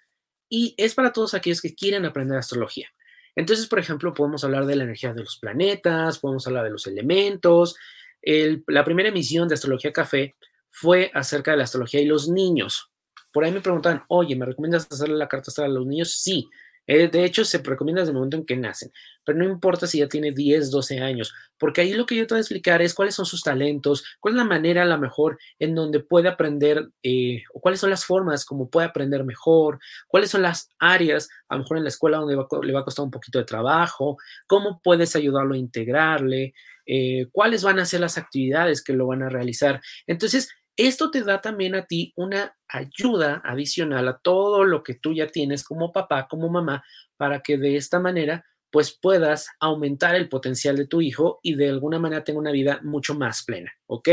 y 0.49 0.75
es 0.77 0.95
para 0.95 1.13
todos 1.13 1.35
aquellos 1.35 1.61
que 1.61 1.75
quieren 1.75 2.05
aprender 2.05 2.39
astrología. 2.39 2.89
Entonces, 3.35 3.67
por 3.67 3.79
ejemplo, 3.79 4.13
podemos 4.13 4.45
hablar 4.45 4.67
de 4.67 4.77
la 4.77 4.85
energía 4.85 5.15
de 5.15 5.23
los 5.23 5.39
planetas, 5.39 6.19
podemos 6.19 6.47
hablar 6.47 6.65
de 6.65 6.71
los 6.71 6.87
elementos. 6.87 7.77
la 8.23 8.85
primera 8.85 9.09
emisión 9.09 9.49
de 9.49 9.55
Astrología 9.55 9.93
Café 9.93 10.37
fue 10.71 11.11
acerca 11.15 11.53
de 11.53 11.57
la 11.59 11.65
astrología 11.65 12.01
y 12.01 12.07
los 12.07 12.29
niños. 12.29 12.92
Por 13.33 13.45
ahí 13.45 13.53
me 13.53 13.61
preguntan, 13.61 14.03
oye, 14.09 14.37
¿me 14.37 14.47
recomiendas 14.47 14.87
hacerle 14.91 15.17
la 15.17 15.29
carta 15.29 15.51
a 15.65 15.69
los 15.69 15.87
niños? 15.87 16.13
Sí, 16.13 16.49
eh, 16.87 17.09
de 17.09 17.25
hecho, 17.25 17.45
se 17.45 17.59
recomienda 17.59 18.01
desde 18.03 18.11
el 18.11 18.17
momento 18.17 18.37
en 18.37 18.45
que 18.45 18.57
nacen, 18.57 18.91
pero 19.25 19.39
no 19.39 19.45
importa 19.45 19.87
si 19.87 19.99
ya 19.99 20.09
tiene 20.09 20.33
10, 20.33 20.71
12 20.71 20.99
años, 21.01 21.33
porque 21.57 21.81
ahí 21.81 21.93
lo 21.95 22.07
que 22.07 22.17
yo 22.17 22.27
te 22.27 22.35
voy 22.35 22.39
a 22.39 22.41
explicar 22.41 22.83
es 22.83 22.93
cuáles 22.93 23.15
son 23.15 23.25
sus 23.25 23.43
talentos, 23.43 24.05
cuál 24.19 24.35
es 24.35 24.39
la 24.39 24.45
manera 24.45 24.83
a 24.83 24.87
lo 24.87 24.99
mejor 24.99 25.39
en 25.61 25.77
donde 25.77 26.01
puede 26.01 26.29
aprender, 26.29 26.89
eh, 27.05 27.45
o 27.55 27.61
cuáles 27.61 27.79
son 27.79 27.91
las 27.91 28.05
formas 28.05 28.45
como 28.45 28.69
puede 28.69 28.89
aprender 28.89 29.23
mejor, 29.25 29.79
cuáles 30.09 30.31
son 30.31 30.43
las 30.43 30.71
áreas, 30.81 31.29
a 31.49 31.55
lo 31.55 31.61
mejor 31.63 31.77
en 31.77 31.85
la 31.85 31.89
escuela 31.89 32.19
donde 32.19 32.35
le 32.35 32.73
va 32.73 32.81
a 32.81 32.85
costar 32.85 33.05
un 33.05 33.13
poquito 33.13 33.39
de 33.39 33.45
trabajo, 33.45 34.17
cómo 34.49 34.81
puedes 34.83 35.15
ayudarlo 35.15 35.55
a 35.55 35.59
integrarle, 35.59 36.53
eh, 36.87 37.27
cuáles 37.31 37.63
van 37.63 37.79
a 37.79 37.85
ser 37.87 38.01
las 38.01 38.19
actividades 38.19 38.83
que 38.83 38.93
lo 38.93 39.07
van 39.07 39.23
a 39.23 39.29
realizar. 39.29 39.81
Entonces, 40.09 40.51
esto 40.77 41.11
te 41.11 41.23
da 41.23 41.41
también 41.41 41.75
a 41.75 41.87
ti 41.87 42.13
una 42.17 42.57
ayuda 42.69 43.43
adicional 43.45 44.09
a 44.09 44.19
todo 44.19 44.65
lo 44.65 44.83
que 44.83 44.95
tú 44.95 45.13
ya 45.13 45.27
tienes 45.27 45.65
como 45.65 45.93
papá, 45.93 46.27
como 46.29 46.49
mamá, 46.49 46.83
para 47.17 47.41
que 47.41 47.59
de 47.59 47.77
esta 47.77 48.01
manera 48.01 48.45
pues 48.71 48.99
puedas 48.99 49.49
aumentar 49.61 50.15
el 50.15 50.31
potencial 50.31 50.77
de 50.77 50.87
tu 50.87 51.03
hijo 51.03 51.41
y 51.43 51.55
de 51.57 51.69
alguna 51.69 51.99
manera 51.99 52.25
tenga 52.25 52.41
una 52.41 52.53
vida 52.53 52.81
mucho 52.83 53.15
más 53.15 53.45
plena, 53.45 53.71
¿ok? 53.87 54.09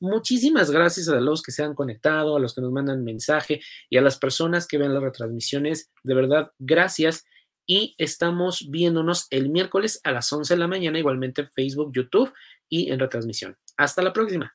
Muchísimas 0.00 0.72
gracias 0.72 1.08
a 1.08 1.20
los 1.20 1.40
que 1.40 1.52
se 1.52 1.62
han 1.62 1.74
conectado, 1.74 2.36
a 2.36 2.40
los 2.40 2.52
que 2.52 2.60
nos 2.60 2.72
mandan 2.72 3.04
mensaje 3.04 3.60
y 3.88 3.98
a 3.98 4.02
las 4.02 4.18
personas 4.18 4.66
que 4.66 4.76
ven 4.76 4.92
las 4.92 5.02
retransmisiones. 5.04 5.92
De 6.02 6.14
verdad, 6.14 6.50
gracias. 6.58 7.24
Y 7.64 7.94
estamos 7.98 8.68
viéndonos 8.68 9.28
el 9.30 9.48
miércoles 9.48 10.00
a 10.02 10.10
las 10.10 10.32
11 10.32 10.54
de 10.54 10.58
la 10.58 10.66
mañana, 10.66 10.98
igualmente 10.98 11.42
en 11.42 11.50
Facebook, 11.50 11.92
YouTube 11.94 12.32
y 12.68 12.90
en 12.90 12.98
retransmisión. 12.98 13.56
Hasta 13.76 14.02
la 14.02 14.12
próxima. 14.12 14.52